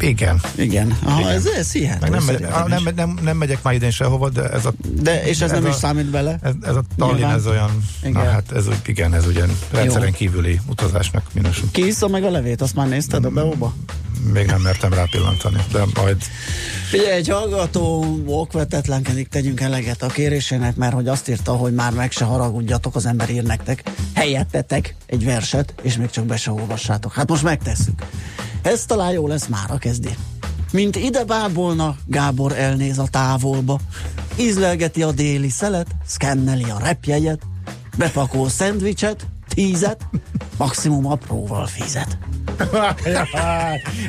igen. 0.00 0.40
igen. 0.54 0.96
Aha, 1.04 1.20
Igen. 1.20 1.32
ez, 1.32 1.46
ez 1.46 1.72
hihető. 1.72 2.08
Nem, 2.08 2.24
megy, 2.24 2.40
nem, 2.68 2.88
nem, 2.94 3.18
nem 3.22 3.36
megyek 3.36 3.62
már 3.62 3.74
idén 3.74 3.90
sehova, 3.90 4.28
de 4.28 4.50
ez 4.50 4.64
a, 4.66 4.72
De, 5.02 5.22
és 5.24 5.40
ez, 5.40 5.50
ez 5.50 5.50
nem 5.50 5.64
a- 5.64 5.68
is 5.68 5.74
számít 5.74 6.10
bele? 6.10 6.38
ez, 6.42 6.52
ez 6.62 6.76
a 6.76 6.82
Tallinn, 6.96 7.24
ez 7.24 7.46
olyan, 7.46 7.84
Igen. 8.00 8.12
na 8.12 8.30
hát 8.30 8.52
ez 8.52 8.64
igen, 8.86 9.14
ez 9.14 9.26
ugye 9.26 9.44
rendszeren 9.70 10.12
kívüli 10.12 10.60
utazásnak 10.66 11.22
minősül. 11.32 11.68
Ki 11.70 11.86
iszza 11.86 12.08
meg 12.08 12.24
a 12.24 12.30
levét, 12.30 12.60
azt 12.60 12.74
már 12.74 12.88
nézted 12.88 13.24
a 13.24 13.30
beóba? 13.30 13.74
Még 14.32 14.46
nem 14.46 14.60
mertem 14.60 14.92
rápillantani, 14.92 15.64
de 15.72 15.84
majd 15.94 16.22
Figyelj, 16.88 17.10
egy 17.10 17.28
hallgató 17.28 18.06
okvetetlenkedik, 18.26 19.28
tegyünk 19.28 19.60
eleget 19.60 20.02
a 20.02 20.06
kérésének, 20.06 20.76
mert 20.76 20.94
hogy 20.94 21.08
azt 21.08 21.28
írta, 21.28 21.52
hogy 21.52 21.74
már 21.74 21.92
meg 21.92 22.10
se 22.10 22.24
haragudjatok, 22.24 22.96
az 22.96 23.06
ember 23.06 23.30
ír 23.30 23.42
nektek, 23.42 23.82
helyettetek 24.14 24.94
egy 25.06 25.24
verset, 25.24 25.74
és 25.82 25.96
még 25.96 26.10
csak 26.10 26.24
be 26.24 26.36
se 26.36 26.50
olvassátok. 26.50 27.12
Hát 27.12 27.28
most 27.28 27.42
megtesszük. 27.42 28.02
Ez 28.62 28.84
talán 28.84 29.12
jó 29.12 29.26
lesz, 29.26 29.46
mára 29.46 29.78
kezdi. 29.78 30.10
Mint 30.72 30.96
ide 30.96 31.24
bábolna, 31.24 31.96
Gábor 32.06 32.52
elnéz 32.52 32.98
a 32.98 33.06
távolba. 33.10 33.80
Ízlelgeti 34.38 35.02
a 35.02 35.12
déli 35.12 35.48
szelet, 35.48 35.86
szkenneli 36.06 36.70
a 36.70 36.78
repjegyet, 36.78 37.40
bepakol 37.96 38.48
szendvicset, 38.48 39.26
tízet, 39.54 40.06
maximum 40.56 41.06
apróval 41.06 41.66
fizet. 41.66 42.18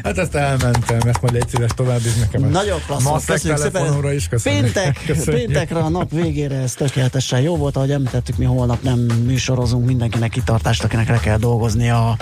hát 0.04 0.18
ezt 0.18 0.36
elmentem, 0.36 1.00
ezt 1.06 1.22
majd 1.22 1.34
légy 1.34 1.48
szíves 1.50 1.72
tovább 1.76 2.06
is 2.06 2.14
nekem. 2.16 2.50
Nagyon 2.50 2.80
klassz 2.88 3.26
köszönjük 3.26 3.60
szépen. 3.60 4.14
is 4.14 4.28
köszönjük. 4.28 4.64
Péntek, 4.64 5.02
Köszönjük. 5.06 5.46
péntekre 5.46 5.80
a 5.80 5.90
nap 5.90 6.12
végére 6.12 6.56
ez 6.56 6.74
tökéletesen 6.74 7.42
jó 7.42 7.56
volt, 7.58 7.76
ahogy 7.76 7.92
említettük, 7.92 8.38
mi 8.38 8.46
holnap 8.46 8.82
nem 8.84 9.00
műsorozunk, 9.00 9.86
mindenkinek 9.86 10.30
kitartást, 10.30 10.84
akinek 10.84 11.08
le 11.08 11.20
kell 11.20 11.38
dolgozni 11.38 11.90
a 11.90 12.18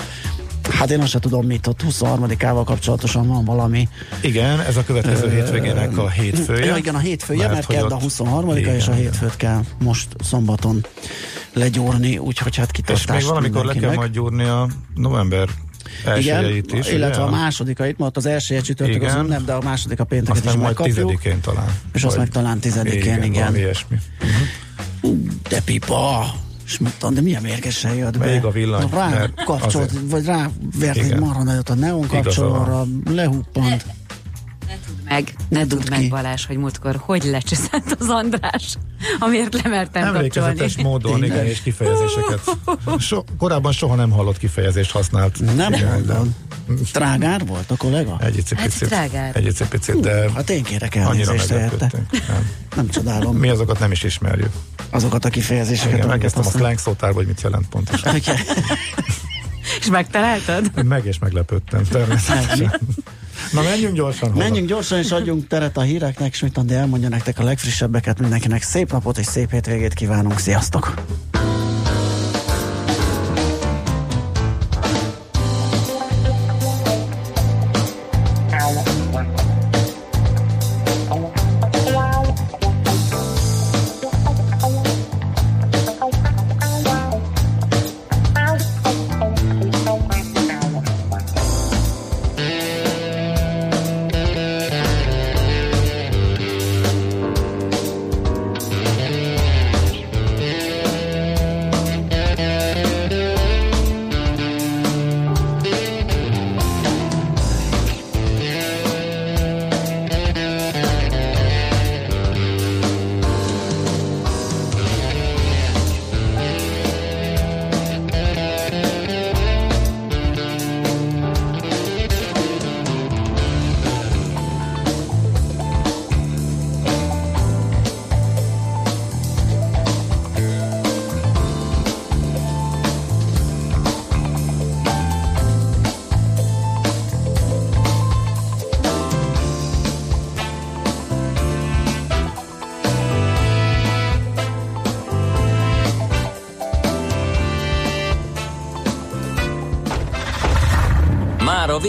Hát 0.69 0.91
én 0.91 0.99
azt 0.99 1.09
sem 1.09 1.21
tudom, 1.21 1.45
mit 1.45 1.67
ott 1.67 1.83
23-ával 1.89 2.61
kapcsolatosan 2.65 3.27
van 3.27 3.45
valami. 3.45 3.87
Igen, 4.21 4.59
ez 4.61 4.77
a 4.77 4.83
következő 4.83 5.29
hétvégének 5.29 5.97
a 5.97 6.09
hétfője. 6.09 6.65
Ja, 6.65 6.75
igen, 6.75 6.95
a 6.95 6.99
hétfője, 6.99 7.47
mert, 7.47 7.65
hogy 7.65 7.75
kedd 7.75 7.83
a 7.91 7.95
ott- 7.95 8.01
23 8.01 8.57
igen, 8.57 8.75
és 8.75 8.87
a 8.87 8.91
hétfőt 8.91 9.35
kell 9.35 9.61
most 9.83 10.07
szombaton 10.23 10.85
legyúrni, 11.53 12.17
úgyhogy 12.17 12.55
hát 12.55 12.65
És 12.65 12.71
kitartást 12.71 13.09
még 13.11 13.23
valamikor 13.23 13.65
le 13.65 13.73
kell 13.73 13.93
majd 13.93 14.11
gyúrni 14.11 14.43
a 14.43 14.67
november 14.95 15.49
igen, 16.17 16.45
is. 16.71 16.87
illetve 16.89 17.07
ugye? 17.07 17.17
a 17.17 17.29
másodikait, 17.29 17.97
mert 17.97 18.17
az 18.17 18.25
első 18.25 18.61
csütörtök 18.61 19.01
az 19.01 19.11
Igen. 19.11 19.25
ünnep, 19.25 19.43
de 19.43 19.53
a 19.53 19.61
második 19.61 19.99
a 19.99 20.03
pénteket 20.03 20.35
is 20.35 20.47
Aztán 20.47 20.61
majd 20.61 20.67
megkapjuk. 20.77 20.95
tizedikén 20.95 21.41
talán. 21.41 21.67
És 21.93 22.03
azt 22.03 22.17
meg 22.17 22.29
talán 22.29 22.59
tizedikén, 22.59 23.23
igen. 23.23 23.31
valami 23.31 23.57
ilyesmi. 23.57 23.97
De 25.49 25.61
pipa! 25.61 26.25
És 26.65 26.77
mondtam, 26.77 27.13
de 27.13 27.21
milyen 27.21 27.41
mérgesen 27.41 27.93
jött 27.95 28.17
be. 28.17 28.25
Még 28.25 28.43
a 28.43 28.51
villany, 28.51 28.87
Rá 28.91 29.25
kapcsolt, 29.45 29.85
azért- 29.89 30.09
vagy 30.09 30.25
rá 30.25 30.49
vert 30.79 30.97
egy 30.97 31.05
Igen. 31.05 31.19
marha 31.19 31.43
nagyot 31.43 31.69
a 31.69 31.73
neon 31.73 32.07
kapcsolóra, 32.07 32.85
lehuppant. 33.09 33.85
Meg, 35.03 35.33
ne 35.49 35.59
tud 35.59 35.69
tudd 35.69 35.81
ki. 35.83 35.89
meg 35.89 36.09
Balázs, 36.09 36.45
hogy 36.45 36.57
múltkor 36.57 36.95
hogy 36.99 37.23
lecseszett 37.23 37.95
az 37.99 38.09
András, 38.09 38.75
amiért 39.19 39.61
lemertem 39.63 40.03
Emlékezetes 40.03 40.57
kapcsolni. 40.57 40.89
módon, 40.89 41.11
Tényleg? 41.19 41.29
igen, 41.29 41.45
és 41.45 41.61
kifejezéseket. 41.61 42.39
So, 42.99 43.23
korábban 43.37 43.71
soha 43.71 43.95
nem 43.95 44.09
hallott 44.11 44.37
kifejezést 44.37 44.91
használt. 44.91 45.55
Nem 45.55 45.73
Igen, 45.73 45.91
mondod. 45.91 46.27
Trágár 46.91 47.45
volt 47.45 47.71
a 47.71 47.75
kollega? 47.75 48.17
Egy 48.21 48.37
icipicit. 48.37 48.89
Hát. 48.89 49.35
Egy 49.35 49.45
icipicit, 49.45 49.99
de 49.99 50.29
Hát 50.35 50.49
én 50.49 50.63
kérek 50.63 50.93
annyira 50.95 51.09
elnézést 51.09 51.49
érte. 51.51 51.55
meglepődtünk. 51.55 52.27
Nem. 52.27 52.49
Nem 52.75 52.89
csodálom 52.89 53.37
Mi 53.37 53.49
azokat 53.49 53.79
nem 53.79 53.91
is 53.91 54.03
ismerjük. 54.03 54.49
azokat 54.89 55.25
a 55.25 55.29
kifejezéseket. 55.29 55.93
Igen, 55.97 56.07
megkezdtem 56.07 56.43
a 56.45 56.49
slang 56.49 56.77
szótárba, 56.79 57.15
hogy 57.15 57.27
mit 57.27 57.41
jelent 57.41 57.67
pontosan. 57.69 58.15
Ugye? 58.15 58.33
És 59.79 59.87
megtaláltad? 59.89 60.83
Meg 60.83 61.05
és 61.05 61.19
meglepődtem, 61.19 61.83
természetesen. 61.83 62.79
Na 63.51 63.61
menjünk 63.61 63.95
gyorsan 63.95 64.29
haza. 64.29 64.43
Menjünk 64.43 64.67
gyorsan 64.67 64.97
és 64.97 65.11
adjunk 65.11 65.47
teret 65.47 65.77
a 65.77 65.81
híreknek, 65.81 66.33
Schmidt 66.33 66.57
Andi 66.57 66.73
elmondja 66.73 67.09
nektek 67.09 67.39
a 67.39 67.43
legfrissebbeket, 67.43 68.19
mindenkinek 68.19 68.61
szép 68.61 68.91
napot 68.91 69.17
és 69.17 69.25
szép 69.25 69.51
hétvégét 69.51 69.93
kívánunk, 69.93 70.39
sziasztok! 70.39 70.93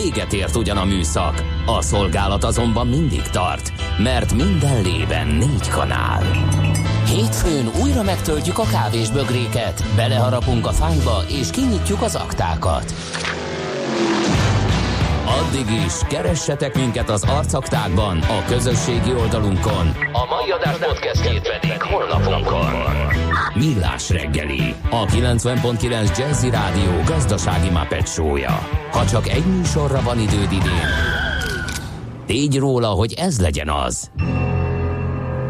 Véget 0.05 0.33
ért 0.33 0.57
ugyan 0.57 0.77
a 0.77 0.85
műszak, 0.85 1.43
a 1.67 1.83
szolgálat 1.83 2.45
azonban 2.45 2.87
mindig 2.87 3.23
tart, 3.23 3.73
mert 3.99 4.35
minden 4.35 4.83
lében 4.83 5.27
négy 5.27 5.69
kanál. 5.69 6.23
Hétfőn 7.07 7.71
újra 7.83 8.03
megtöltjük 8.03 8.59
a 8.59 8.63
kávés 8.63 9.11
bögréket, 9.11 9.85
beleharapunk 9.97 10.67
a 10.67 10.73
fányba 10.73 11.23
és 11.29 11.51
kinyitjuk 11.51 12.03
az 12.03 12.15
aktákat. 12.15 12.95
Addig 15.27 15.71
is, 15.87 15.93
keressetek 16.09 16.75
minket 16.75 17.11
az 17.11 17.23
arcaktákban, 17.23 18.19
a 18.19 18.45
közösségi 18.47 19.15
oldalunkon. 19.15 19.87
A 20.13 20.25
mai 20.35 20.51
adás 20.51 20.77
podcastjét 20.77 21.59
pedig 21.59 21.83
holnapunkon. 21.83 22.73
Millás 23.55 24.11
reggeli, 24.11 24.75
a 24.91 25.05
90.9 25.07 26.19
Jazzy 26.19 26.51
Rádió 26.51 27.03
gazdasági 27.07 27.71
Muppet 27.71 28.09
show-ja. 28.09 28.84
Ha 28.95 29.07
csak 29.07 29.29
egy 29.29 29.47
műsorra 29.47 30.03
van 30.03 30.19
időd 30.19 30.53
idén, 30.53 30.89
tégy 32.27 32.59
róla, 32.59 32.89
hogy 32.89 33.13
ez 33.13 33.41
legyen 33.41 33.69
az. 33.69 34.11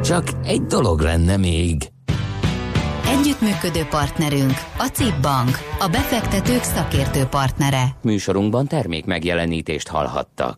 Csak 0.03 0.28
egy 0.45 0.62
dolog 0.62 1.01
lenne 1.01 1.36
még. 1.36 1.88
Együttműködő 3.07 3.84
partnerünk 3.90 4.53
a 4.78 4.86
CIP 4.92 5.20
Bank, 5.20 5.59
a 5.80 5.88
befektetők 5.88 6.62
szakértő 6.62 7.24
partnere. 7.24 7.84
Műsorunkban 8.03 8.66
termék 8.66 9.05
megjelenítést 9.05 9.88
hallhattak. 9.88 10.53